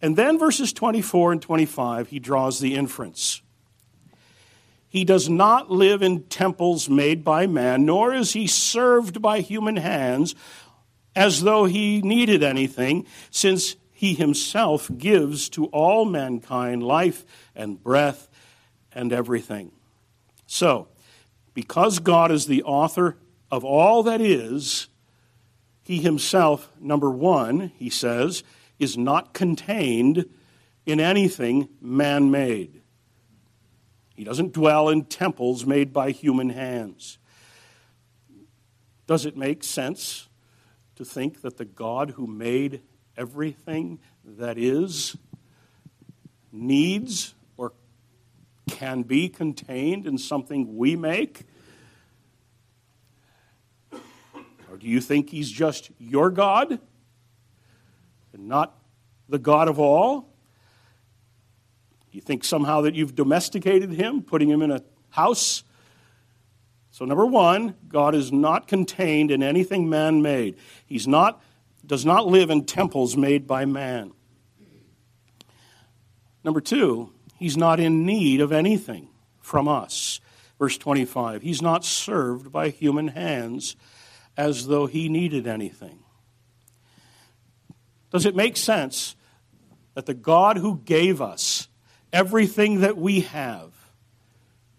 And 0.00 0.16
then 0.16 0.38
verses 0.38 0.72
24 0.72 1.32
and 1.32 1.42
25, 1.42 2.08
he 2.08 2.18
draws 2.18 2.58
the 2.58 2.74
inference. 2.74 3.42
He 4.88 5.04
does 5.04 5.28
not 5.28 5.70
live 5.70 6.02
in 6.02 6.24
temples 6.24 6.88
made 6.88 7.22
by 7.22 7.46
man, 7.46 7.84
nor 7.84 8.14
is 8.14 8.32
he 8.32 8.46
served 8.46 9.20
by 9.20 9.40
human 9.40 9.76
hands 9.76 10.34
as 11.14 11.42
though 11.42 11.66
he 11.66 12.00
needed 12.00 12.42
anything, 12.42 13.06
since 13.30 13.76
he 13.90 14.14
himself 14.14 14.90
gives 14.96 15.48
to 15.50 15.66
all 15.66 16.04
mankind 16.04 16.82
life 16.82 17.24
and 17.54 17.82
breath 17.82 18.28
and 18.94 19.12
everything. 19.12 19.72
So, 20.46 20.88
because 21.54 21.98
God 21.98 22.30
is 22.30 22.46
the 22.46 22.62
author 22.62 23.16
of 23.50 23.64
all 23.64 24.02
that 24.04 24.20
is, 24.20 24.88
he 25.82 25.98
himself, 25.98 26.70
number 26.80 27.10
one, 27.10 27.72
he 27.76 27.90
says, 27.90 28.42
is 28.78 28.96
not 28.96 29.34
contained 29.34 30.26
in 30.86 31.00
anything 31.00 31.68
man 31.80 32.30
made. 32.30 32.82
He 34.14 34.24
doesn't 34.24 34.52
dwell 34.52 34.88
in 34.88 35.04
temples 35.04 35.66
made 35.66 35.92
by 35.92 36.10
human 36.10 36.50
hands. 36.50 37.18
Does 39.06 39.26
it 39.26 39.36
make 39.36 39.64
sense 39.64 40.28
to 40.96 41.04
think 41.04 41.42
that 41.42 41.56
the 41.56 41.64
God 41.64 42.10
who 42.10 42.26
made 42.26 42.82
everything 43.16 43.98
that 44.24 44.58
is 44.58 45.16
needs 46.50 47.34
can 48.72 49.02
be 49.02 49.28
contained 49.28 50.06
in 50.06 50.18
something 50.18 50.76
we 50.76 50.96
make? 50.96 51.44
Or 53.92 54.76
do 54.78 54.86
you 54.86 55.00
think 55.00 55.30
he's 55.30 55.50
just 55.50 55.90
your 55.98 56.30
God? 56.30 56.80
and 58.32 58.48
not 58.48 58.78
the 59.28 59.38
God 59.38 59.68
of 59.68 59.78
all? 59.78 60.28
You 62.10 62.20
think 62.20 62.44
somehow 62.44 62.82
that 62.82 62.94
you've 62.94 63.14
domesticated 63.14 63.90
him, 63.90 64.22
putting 64.22 64.48
him 64.48 64.60
in 64.62 64.70
a 64.70 64.82
house? 65.10 65.64
So, 66.90 67.06
number 67.06 67.24
one, 67.24 67.74
God 67.88 68.14
is 68.14 68.30
not 68.30 68.68
contained 68.68 69.30
in 69.30 69.42
anything 69.42 69.88
man 69.88 70.20
made. 70.20 70.56
He's 70.84 71.08
not, 71.08 71.42
does 71.86 72.04
not 72.04 72.26
live 72.26 72.50
in 72.50 72.66
temples 72.66 73.16
made 73.16 73.46
by 73.46 73.64
man. 73.64 74.12
Number 76.44 76.60
two, 76.60 77.12
he's 77.42 77.56
not 77.56 77.80
in 77.80 78.06
need 78.06 78.40
of 78.40 78.52
anything 78.52 79.08
from 79.40 79.66
us. 79.66 80.20
Verse 80.58 80.78
25, 80.78 81.42
he's 81.42 81.60
not 81.60 81.84
served 81.84 82.52
by 82.52 82.68
human 82.68 83.08
hands 83.08 83.74
as 84.36 84.68
though 84.68 84.86
he 84.86 85.08
needed 85.08 85.46
anything. 85.46 85.98
Does 88.12 88.26
it 88.26 88.36
make 88.36 88.56
sense 88.56 89.16
that 89.94 90.06
the 90.06 90.14
God 90.14 90.56
who 90.56 90.80
gave 90.84 91.20
us 91.20 91.66
everything 92.12 92.80
that 92.80 92.96
we 92.96 93.22
have 93.22 93.72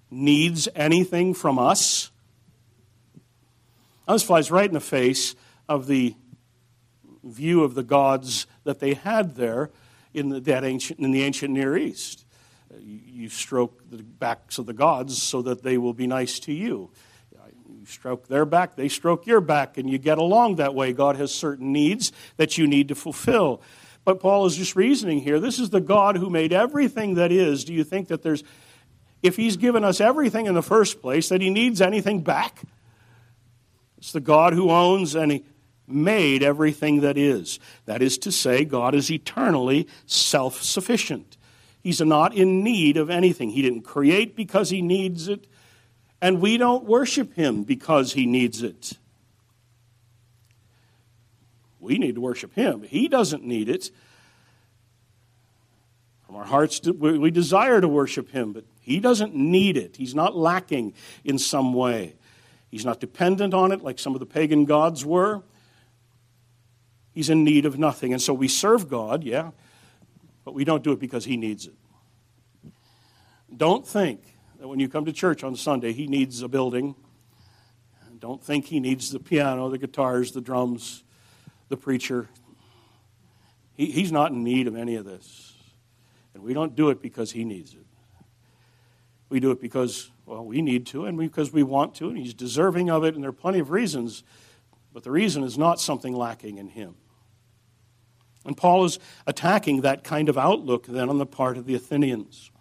needs 0.10 0.70
anything 0.74 1.34
from 1.34 1.60
us? 1.60 2.12
Now, 4.08 4.14
this 4.14 4.24
flies 4.24 4.52
right 4.52 4.68
in 4.68 4.74
the 4.74 4.80
face 4.80 5.36
of 5.68 5.88
the 5.88 6.16
view 7.24 7.64
of 7.64 7.76
the 7.76 7.84
gods 7.84 8.48
that 8.64 8.80
they 8.80 8.94
had 8.94 9.36
there 9.36 9.70
in 10.14 10.30
the, 10.30 10.40
that 10.42 10.64
ancient, 10.64 11.00
in 11.00 11.12
the 11.12 11.24
ancient 11.24 11.54
Near 11.54 11.76
East. 11.76 12.26
You, 12.80 13.30
stroke 13.30 13.90
the 13.90 14.04
backs 14.04 14.58
of 14.58 14.66
the 14.66 14.74
gods 14.74 15.22
so 15.22 15.42
that 15.44 15.64
they 15.64 15.78
will 15.78 15.94
be 15.94 16.08
nice 16.08 16.40
to 16.42 16.54
you. 16.54 16.92
You 17.84 17.86
stroke 17.86 18.28
their 18.28 18.46
back, 18.46 18.76
they 18.76 18.88
stroke 18.88 19.28
your 19.28 19.42
back, 19.42 19.78
and 19.78 19.90
you 19.90 19.98
get 19.98 20.18
along 20.18 20.56
that 20.56 20.74
way. 20.74 20.94
God 20.94 21.18
has 21.18 21.34
certain 21.34 21.74
needs 21.74 22.12
that 22.38 22.58
you 22.58 22.66
need 22.66 22.88
to 22.88 22.96
fulfill. 22.96 23.62
But 24.06 24.20
Paul 24.20 24.46
is 24.46 24.56
just 24.56 24.76
reasoning 24.76 25.20
here. 25.20 25.40
This 25.40 25.60
is 25.60 25.70
the 25.70 25.82
God 25.82 26.18
who 26.18 26.30
made 26.30 26.54
everything 26.54 27.16
that 27.16 27.32
is. 27.32 27.64
Do 27.64 27.74
you 27.74 27.84
think 27.84 28.08
that 28.10 28.22
there's, 28.22 28.44
if 29.22 29.36
he's 29.36 29.58
given 29.58 29.84
us 29.84 30.02
everything 30.02 30.46
in 30.46 30.54
the 30.54 30.64
first 30.64 31.02
place, 31.02 31.30
that 31.30 31.42
he 31.42 31.50
needs 31.50 31.82
anything 31.82 32.22
back? 32.22 32.62
It's 33.98 34.12
the 34.12 34.20
God 34.20 34.54
who 34.54 34.70
owns 34.70 35.16
and 35.16 35.32
he 35.32 35.44
made 35.88 36.44
everything 36.44 37.02
that 37.02 37.18
is. 37.18 37.60
That 37.86 38.02
is 38.02 38.18
to 38.20 38.32
say, 38.32 38.66
God 38.66 38.96
is 38.96 39.12
eternally 39.12 39.88
self 40.06 40.62
sufficient. 40.62 41.38
He's 41.84 42.02
not 42.02 42.34
in 42.34 42.64
need 42.64 42.98
of 42.98 43.10
anything. 43.10 43.52
He 43.52 43.62
didn't 43.62 43.82
create 43.84 44.36
because 44.36 44.70
he 44.72 44.82
needs 44.82 45.28
it 45.28 45.46
and 46.24 46.40
we 46.40 46.56
don't 46.56 46.86
worship 46.86 47.34
him 47.34 47.64
because 47.64 48.14
he 48.14 48.26
needs 48.26 48.64
it. 48.64 48.94
We 51.82 51.98
need 51.98 52.16
to 52.16 52.22
worship 52.22 52.56
him. 52.56 52.84
He 52.84 53.10
doesn't 53.10 53.44
need 53.44 53.68
it. 53.68 53.92
From 56.26 56.38
our 56.38 56.46
hearts, 56.46 56.80
we 56.88 57.30
desire 57.30 57.82
to 57.82 57.90
worship 57.90 58.32
him, 58.32 58.54
but 58.54 58.64
he 58.80 59.02
doesn't 59.02 59.36
need 59.36 59.76
it. 59.76 59.98
He's 59.98 60.16
not 60.16 60.34
lacking 60.34 60.94
in 61.26 61.38
some 61.38 61.74
way. 61.74 62.16
He's 62.72 62.86
not 62.86 63.02
dependent 63.02 63.54
on 63.54 63.74
it 63.74 63.84
like 63.84 64.00
some 64.00 64.14
of 64.14 64.22
the 64.22 64.26
pagan 64.26 64.64
gods 64.64 65.06
were. 65.06 65.44
He's 67.12 67.30
in 67.30 67.44
need 67.44 67.66
of 67.66 67.78
nothing. 67.78 68.14
And 68.14 68.22
so 68.22 68.34
we 68.34 68.48
serve 68.48 68.90
God, 68.90 69.26
yeah, 69.26 69.52
but 70.46 70.54
we 70.54 70.64
don't 70.64 70.84
do 70.84 70.92
it 70.92 71.00
because 71.00 71.26
he 71.26 71.38
needs 71.38 71.68
it. 71.68 71.74
Don't 73.56 73.88
think 73.88 74.22
that 74.60 74.68
when 74.68 74.80
you 74.80 74.90
come 74.90 75.06
to 75.06 75.14
church 75.14 75.44
on 75.44 75.56
Sunday, 75.56 75.94
he 75.94 76.08
needs 76.08 76.42
a 76.42 76.48
building. 76.48 76.96
Don't 78.24 78.42
think 78.42 78.68
he 78.68 78.80
needs 78.80 79.12
the 79.12 79.20
piano, 79.20 79.70
the 79.70 79.78
guitars, 79.78 80.32
the 80.32 80.40
drums, 80.40 81.04
the 81.68 81.76
preacher. 81.76 82.30
He, 83.74 83.88
he's 83.88 84.14
not 84.14 84.32
in 84.32 84.46
need 84.46 84.66
of 84.66 84.78
any 84.78 84.96
of 84.96 85.04
this. 85.04 85.54
And 86.34 86.42
we 86.42 86.54
don't 86.54 86.74
do 86.74 86.90
it 86.90 87.02
because 87.02 87.32
he 87.32 87.44
needs 87.44 87.74
it. 87.74 87.86
We 89.28 89.42
do 89.42 89.52
it 89.52 89.60
because, 89.60 90.10
well, 90.26 90.46
we 90.46 90.62
need 90.62 90.86
to 90.88 91.06
and 91.06 91.18
because 91.18 91.52
we 91.52 91.64
want 91.64 91.96
to, 91.96 92.08
and 92.08 92.18
he's 92.18 92.34
deserving 92.34 92.90
of 92.90 93.04
it, 93.04 93.14
and 93.14 93.22
there 93.22 93.30
are 93.30 93.34
plenty 93.34 93.60
of 93.60 93.72
reasons. 93.72 94.24
But 94.94 95.04
the 95.04 95.12
reason 95.12 95.44
is 95.44 95.58
not 95.58 95.82
something 95.82 96.16
lacking 96.16 96.60
in 96.60 96.70
him. 96.70 96.96
And 98.46 98.58
Paul 98.58 98.86
is 98.86 99.00
attacking 99.26 99.82
that 99.82 100.04
kind 100.04 100.30
of 100.30 100.38
outlook 100.38 100.86
then 100.86 101.10
on 101.10 101.18
the 101.18 101.26
part 101.26 101.58
of 101.58 101.66
the 101.66 101.76
Athenians. 101.76 102.52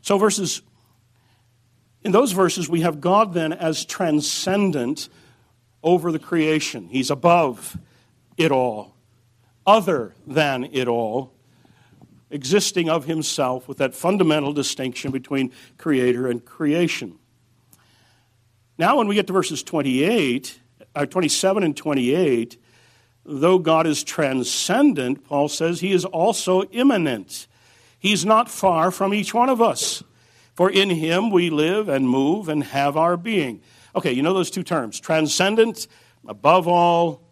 So, 0.00 0.18
verses 0.18 0.62
in 2.04 2.12
those 2.12 2.32
verses, 2.32 2.68
we 2.68 2.80
have 2.80 3.00
God 3.00 3.32
then 3.32 3.52
as 3.52 3.84
transcendent 3.84 5.08
over 5.82 6.10
the 6.10 6.18
creation. 6.18 6.88
He's 6.88 7.10
above 7.10 7.78
it 8.36 8.50
all, 8.50 8.96
other 9.66 10.14
than 10.26 10.64
it 10.64 10.88
all, 10.88 11.32
existing 12.30 12.88
of 12.88 13.04
himself 13.04 13.68
with 13.68 13.78
that 13.78 13.94
fundamental 13.94 14.52
distinction 14.52 15.10
between 15.10 15.52
creator 15.78 16.26
and 16.26 16.44
creation. 16.44 17.18
Now, 18.78 18.98
when 18.98 19.06
we 19.06 19.14
get 19.14 19.26
to 19.28 19.32
verses 19.32 19.62
28, 19.62 20.58
uh, 20.94 21.06
27 21.06 21.62
and 21.62 21.76
28, 21.76 22.56
though 23.24 23.58
God 23.58 23.86
is 23.86 24.02
transcendent, 24.02 25.24
Paul 25.24 25.48
says 25.48 25.80
he 25.80 25.92
is 25.92 26.04
also 26.04 26.62
immanent. 26.64 27.46
He's 27.98 28.24
not 28.24 28.50
far 28.50 28.90
from 28.90 29.14
each 29.14 29.32
one 29.32 29.48
of 29.48 29.62
us. 29.62 30.02
For 30.54 30.70
in 30.70 30.90
him 30.90 31.30
we 31.30 31.50
live 31.50 31.88
and 31.88 32.08
move 32.08 32.48
and 32.48 32.64
have 32.64 32.96
our 32.96 33.16
being. 33.16 33.62
Okay, 33.94 34.12
you 34.12 34.22
know 34.22 34.34
those 34.34 34.50
two 34.50 34.62
terms 34.62 35.00
transcendent, 35.00 35.86
above 36.26 36.66
all, 36.66 37.22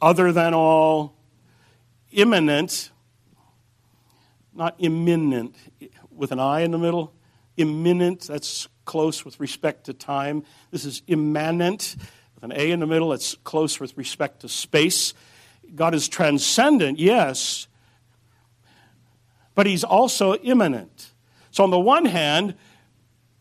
other 0.00 0.32
than 0.32 0.54
all, 0.54 1.14
immanent, 2.12 2.90
not 4.54 4.74
imminent, 4.78 5.54
with 6.10 6.32
an 6.32 6.40
I 6.40 6.60
in 6.60 6.70
the 6.70 6.78
middle. 6.78 7.12
Imminent, 7.56 8.22
that's 8.22 8.68
close 8.84 9.24
with 9.24 9.38
respect 9.38 9.84
to 9.84 9.92
time. 9.92 10.44
This 10.70 10.84
is 10.84 11.02
immanent, 11.06 11.96
with 12.40 12.50
an 12.50 12.56
A 12.58 12.70
in 12.70 12.80
the 12.80 12.86
middle, 12.86 13.12
it's 13.12 13.34
close 13.44 13.80
with 13.80 13.96
respect 13.96 14.40
to 14.40 14.48
space. 14.48 15.14
God 15.74 15.94
is 15.94 16.08
transcendent, 16.08 16.98
yes, 16.98 17.68
but 19.54 19.66
he's 19.66 19.84
also 19.84 20.34
immanent. 20.36 21.10
So, 21.50 21.64
on 21.64 21.70
the 21.70 21.78
one 21.78 22.04
hand, 22.04 22.54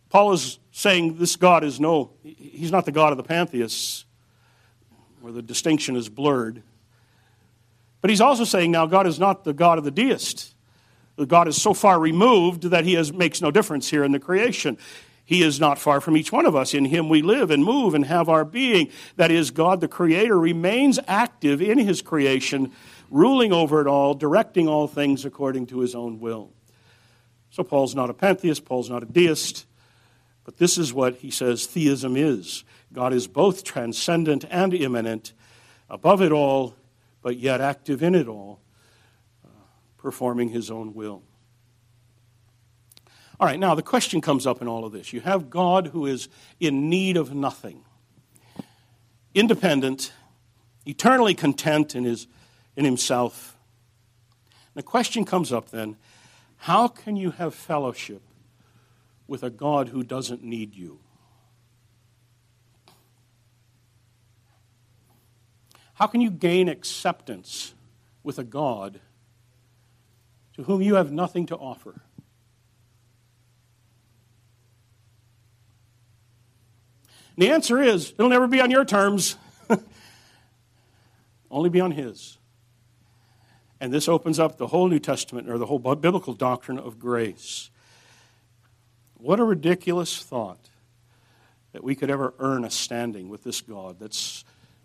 Paul 0.10 0.34
is 0.34 0.60
saying 0.72 1.18
this 1.18 1.36
God 1.36 1.64
is 1.64 1.80
no, 1.80 2.12
he's 2.24 2.72
not 2.72 2.86
the 2.86 2.92
God 2.92 3.12
of 3.12 3.18
the 3.18 3.24
pantheists, 3.24 4.06
where 5.22 5.34
the 5.34 5.42
distinction 5.42 5.96
is 5.96 6.10
blurred. 6.10 6.64
But 8.02 8.10
he's 8.10 8.22
also 8.22 8.44
saying 8.44 8.72
now 8.72 8.86
God 8.86 9.08
is 9.08 9.20
not 9.20 9.44
the 9.44 9.54
God 9.54 9.78
of 9.78 9.84
the 9.84 9.92
deist. 9.92 10.56
God 11.28 11.50
is 11.50 11.62
so 11.62 11.74
far 11.74 12.00
removed 12.00 12.64
that 12.64 12.86
he 12.86 12.94
has, 12.94 13.12
makes 13.12 13.42
no 13.42 13.52
difference 13.52 13.90
here 13.90 14.06
in 14.06 14.14
the 14.14 14.20
creation. 14.20 14.78
He 15.30 15.44
is 15.44 15.60
not 15.60 15.78
far 15.78 16.02
from 16.02 16.18
each 16.18 16.32
one 16.32 16.48
of 16.48 16.56
us. 16.56 16.74
In 16.74 16.86
him 16.86 17.08
we 17.08 17.22
live 17.22 17.52
and 17.52 17.64
move 17.64 17.94
and 17.94 18.04
have 18.04 18.30
our 18.30 18.44
being. 18.44 18.90
That 19.16 19.30
is, 19.30 19.52
God 19.52 19.80
the 19.80 19.88
Creator 19.88 20.36
remains 20.40 20.98
active 21.08 21.62
in 21.62 21.78
his 21.78 22.02
creation, 22.02 22.72
ruling 23.12 23.54
over 23.54 23.80
it 23.80 23.86
all, 23.86 24.16
directing 24.16 24.68
all 24.68 24.88
things 24.88 25.26
according 25.26 25.68
to 25.68 25.82
his 25.82 25.94
own 25.94 26.20
will. 26.20 26.52
So 27.52 27.62
Paul's 27.62 27.94
not 27.94 28.10
a 28.10 28.14
pantheist, 28.16 28.66
Paul's 28.66 28.90
not 28.90 29.04
a 29.04 29.06
deist, 29.06 29.68
but 30.46 30.58
this 30.58 30.80
is 30.80 30.96
what 30.96 31.18
he 31.18 31.30
says 31.30 31.68
theism 31.68 32.18
is 32.18 32.64
God 32.92 33.14
is 33.14 33.28
both 33.28 33.64
transcendent 33.64 34.46
and 34.50 34.74
immanent, 34.74 35.34
above 35.92 36.24
it 36.24 36.32
all, 36.32 36.74
but 37.22 37.38
yet 37.38 37.62
active 37.62 38.02
in 38.02 38.16
it 38.16 38.28
all, 38.28 38.62
uh, 39.46 39.50
performing 39.96 40.50
his 40.50 40.72
own 40.72 40.96
will. 40.96 41.22
All 43.40 43.48
right, 43.48 43.60
now 43.60 43.74
the 43.74 43.82
question 43.82 44.20
comes 44.20 44.46
up 44.46 44.62
in 44.62 44.68
all 44.68 44.84
of 44.84 44.92
this. 44.92 45.14
You 45.14 45.22
have 45.22 45.50
God 45.50 45.88
who 45.88 46.06
is 46.06 46.28
in 46.60 46.90
need 46.90 47.16
of 47.16 47.34
nothing, 47.34 47.86
independent, 49.34 50.12
eternally 50.86 51.34
content 51.34 51.96
in, 51.96 52.04
his, 52.04 52.28
in 52.76 52.84
himself. 52.84 53.56
And 54.52 54.84
the 54.84 54.84
question 54.84 55.24
comes 55.24 55.54
up 55.54 55.70
then 55.70 55.96
how 56.58 56.90
can 56.90 57.16
you 57.16 57.32
have 57.32 57.56
fellowship 57.56 58.22
with 59.26 59.44
a 59.44 59.50
God 59.50 59.88
who 59.88 60.04
doesn't 60.04 60.44
need 60.44 60.76
you? 60.76 61.00
How 65.94 66.08
can 66.08 66.20
you 66.20 66.30
gain 66.30 66.68
acceptance 66.68 67.74
with 68.24 68.38
a 68.40 68.44
God 68.44 69.00
to 70.56 70.64
whom 70.64 70.82
you 70.82 70.96
have 70.96 71.12
nothing 71.14 71.46
to 71.46 71.56
offer? 71.56 72.02
The 77.40 77.50
answer 77.50 77.82
is 77.82 78.14
it'll 78.18 78.30
never 78.30 78.48
be 78.48 78.62
on 78.62 78.72
your 78.72 78.86
terms, 78.86 79.38
only 81.52 81.70
be 81.70 81.80
on 81.80 81.92
His. 81.92 82.38
And 83.82 83.94
this 83.94 84.08
opens 84.08 84.40
up 84.40 84.58
the 84.58 84.68
whole 84.68 84.90
New 84.90 85.00
Testament 85.00 85.50
or 85.50 85.58
the 85.58 85.66
whole 85.66 85.80
biblical 85.80 86.34
doctrine 86.34 86.78
of 86.78 87.00
grace. 87.00 87.70
What 89.16 89.40
a 89.40 89.44
ridiculous 89.44 90.22
thought 90.22 90.70
that 91.72 91.84
we 91.84 91.96
could 91.96 92.10
ever 92.10 92.34
earn 92.40 92.66
a 92.66 92.70
standing 92.70 93.30
with 93.30 93.44
this 93.44 93.62
God, 93.62 94.00
that 94.00 94.14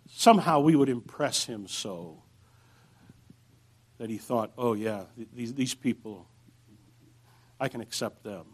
somehow 0.09 0.59
we 0.59 0.75
would 0.75 0.89
impress 0.89 1.45
him 1.45 1.67
so 1.67 2.21
that 3.97 4.09
he 4.09 4.17
thought, 4.17 4.51
oh, 4.57 4.73
yeah, 4.73 5.05
these, 5.33 5.53
these 5.53 5.73
people, 5.73 6.27
I 7.59 7.69
can 7.69 7.81
accept 7.81 8.23
them. 8.23 8.45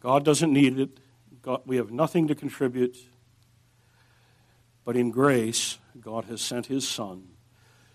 God 0.00 0.24
doesn't 0.24 0.52
need 0.52 0.78
it. 0.78 0.98
We 1.64 1.76
have 1.76 1.90
nothing 1.90 2.28
to 2.28 2.34
contribute. 2.34 2.96
But 4.84 4.96
in 4.96 5.10
grace, 5.10 5.78
God 6.00 6.26
has 6.26 6.40
sent 6.40 6.66
his 6.66 6.86
Son 6.86 7.28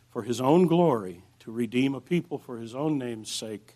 for 0.10 0.24
his 0.24 0.42
own 0.42 0.68
glory 0.68 1.24
to 1.40 1.52
redeem 1.52 1.96
a 1.96 2.02
people 2.02 2.38
for 2.38 2.58
his 2.58 2.76
own 2.76 2.98
name's 2.98 3.32
sake. 3.32 3.76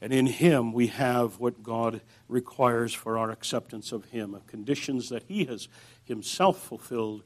And 0.00 0.12
in 0.12 0.26
him 0.26 0.72
we 0.72 0.88
have 0.88 1.38
what 1.38 1.62
God 1.62 2.00
requires 2.28 2.92
for 2.94 3.18
our 3.18 3.30
acceptance 3.30 3.92
of 3.92 4.06
him, 4.06 4.36
conditions 4.46 5.10
that 5.10 5.24
he 5.24 5.44
has 5.44 5.68
himself 6.04 6.62
fulfilled. 6.62 7.22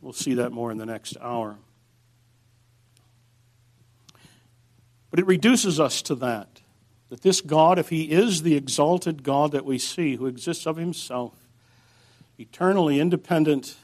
We'll 0.00 0.12
see 0.12 0.34
that 0.34 0.50
more 0.50 0.70
in 0.70 0.78
the 0.78 0.86
next 0.86 1.16
hour. 1.20 1.58
But 5.10 5.20
it 5.20 5.26
reduces 5.26 5.78
us 5.78 6.02
to 6.02 6.14
that 6.16 6.60
that 7.14 7.22
this 7.22 7.40
God, 7.40 7.78
if 7.78 7.90
he 7.90 8.10
is 8.10 8.42
the 8.42 8.56
exalted 8.56 9.22
God 9.22 9.52
that 9.52 9.64
we 9.64 9.78
see, 9.78 10.16
who 10.16 10.26
exists 10.26 10.66
of 10.66 10.76
himself, 10.76 11.46
eternally 12.40 12.98
independent 12.98 13.76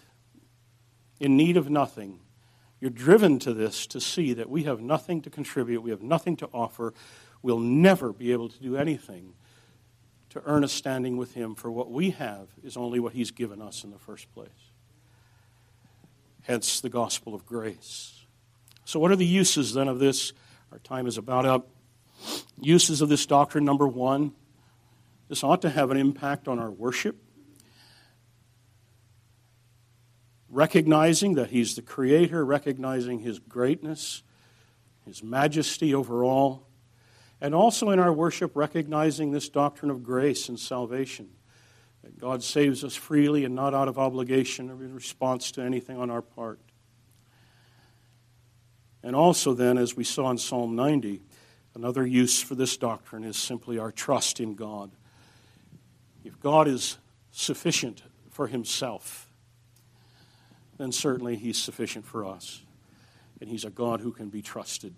in 1.20 1.36
need 1.36 1.56
of 1.56 1.70
nothing, 1.70 2.18
you're 2.80 2.90
driven 2.90 3.38
to 3.38 3.54
this 3.54 3.86
to 3.86 4.00
see 4.00 4.32
that 4.32 4.50
we 4.50 4.64
have 4.64 4.80
nothing 4.80 5.22
to 5.22 5.30
contribute, 5.30 5.80
we 5.80 5.90
have 5.90 6.02
nothing 6.02 6.34
to 6.38 6.48
offer, 6.52 6.92
we'll 7.40 7.60
never 7.60 8.12
be 8.12 8.32
able 8.32 8.48
to 8.48 8.60
do 8.60 8.76
anything 8.76 9.34
to 10.30 10.42
earn 10.44 10.64
a 10.64 10.68
standing 10.68 11.16
with 11.16 11.34
Him, 11.34 11.54
for 11.54 11.70
what 11.70 11.88
we 11.88 12.10
have 12.10 12.48
is 12.64 12.76
only 12.76 12.98
what 12.98 13.12
He's 13.12 13.30
given 13.30 13.62
us 13.62 13.84
in 13.84 13.92
the 13.92 13.98
first 14.00 14.28
place. 14.34 14.48
Hence 16.42 16.80
the 16.80 16.90
gospel 16.90 17.32
of 17.32 17.46
grace. 17.46 18.24
So, 18.84 18.98
what 18.98 19.12
are 19.12 19.16
the 19.16 19.24
uses 19.24 19.72
then 19.72 19.86
of 19.86 20.00
this? 20.00 20.32
Our 20.72 20.80
time 20.80 21.06
is 21.06 21.16
about 21.16 21.46
up. 21.46 21.68
Uses 22.60 23.00
of 23.00 23.08
this 23.08 23.26
doctrine 23.26 23.64
number 23.64 23.88
one, 23.88 24.32
this 25.28 25.42
ought 25.44 25.62
to 25.62 25.70
have 25.70 25.90
an 25.90 25.96
impact 25.96 26.48
on 26.48 26.58
our 26.58 26.70
worship 26.70 27.16
recognizing 30.50 31.34
that 31.34 31.50
He's 31.50 31.76
the 31.76 31.82
Creator, 31.82 32.44
recognizing 32.44 33.20
His 33.20 33.38
greatness, 33.38 34.22
His 35.06 35.22
majesty 35.22 35.94
over 35.94 36.24
all, 36.24 36.66
and 37.40 37.54
also 37.54 37.90
in 37.90 37.98
our 37.98 38.12
worship, 38.12 38.54
recognizing 38.54 39.30
this 39.30 39.48
doctrine 39.48 39.90
of 39.90 40.02
grace 40.02 40.48
and 40.48 40.58
salvation. 40.58 41.30
That 42.02 42.18
God 42.18 42.42
saves 42.42 42.82
us 42.82 42.96
freely 42.96 43.44
and 43.44 43.54
not 43.54 43.74
out 43.74 43.88
of 43.88 43.98
obligation 43.98 44.70
or 44.70 44.82
in 44.82 44.94
response 44.94 45.50
to 45.52 45.62
anything 45.62 45.98
on 45.98 46.10
our 46.10 46.22
part. 46.22 46.58
And 49.02 49.14
also, 49.14 49.54
then, 49.54 49.78
as 49.78 49.96
we 49.96 50.04
saw 50.04 50.30
in 50.30 50.38
Psalm 50.38 50.76
90, 50.76 51.22
another 51.74 52.06
use 52.06 52.40
for 52.40 52.54
this 52.54 52.76
doctrine 52.76 53.24
is 53.24 53.36
simply 53.36 53.78
our 53.78 53.92
trust 53.92 54.40
in 54.40 54.54
God. 54.54 54.90
If 56.24 56.38
God 56.40 56.68
is 56.68 56.98
sufficient 57.32 58.02
for 58.30 58.46
Himself, 58.46 59.28
then 60.78 60.92
certainly 60.92 61.36
He's 61.36 61.58
sufficient 61.58 62.04
for 62.04 62.24
us. 62.24 62.62
And 63.40 63.48
He's 63.48 63.64
a 63.64 63.70
God 63.70 64.00
who 64.00 64.12
can 64.12 64.28
be 64.28 64.42
trusted. 64.42 64.94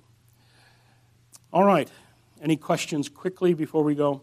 All 1.53 1.65
right. 1.65 1.89
Any 2.41 2.57
questions 2.57 3.09
quickly 3.09 3.55
before 3.55 3.85
we 3.85 3.95
go? 3.95 4.23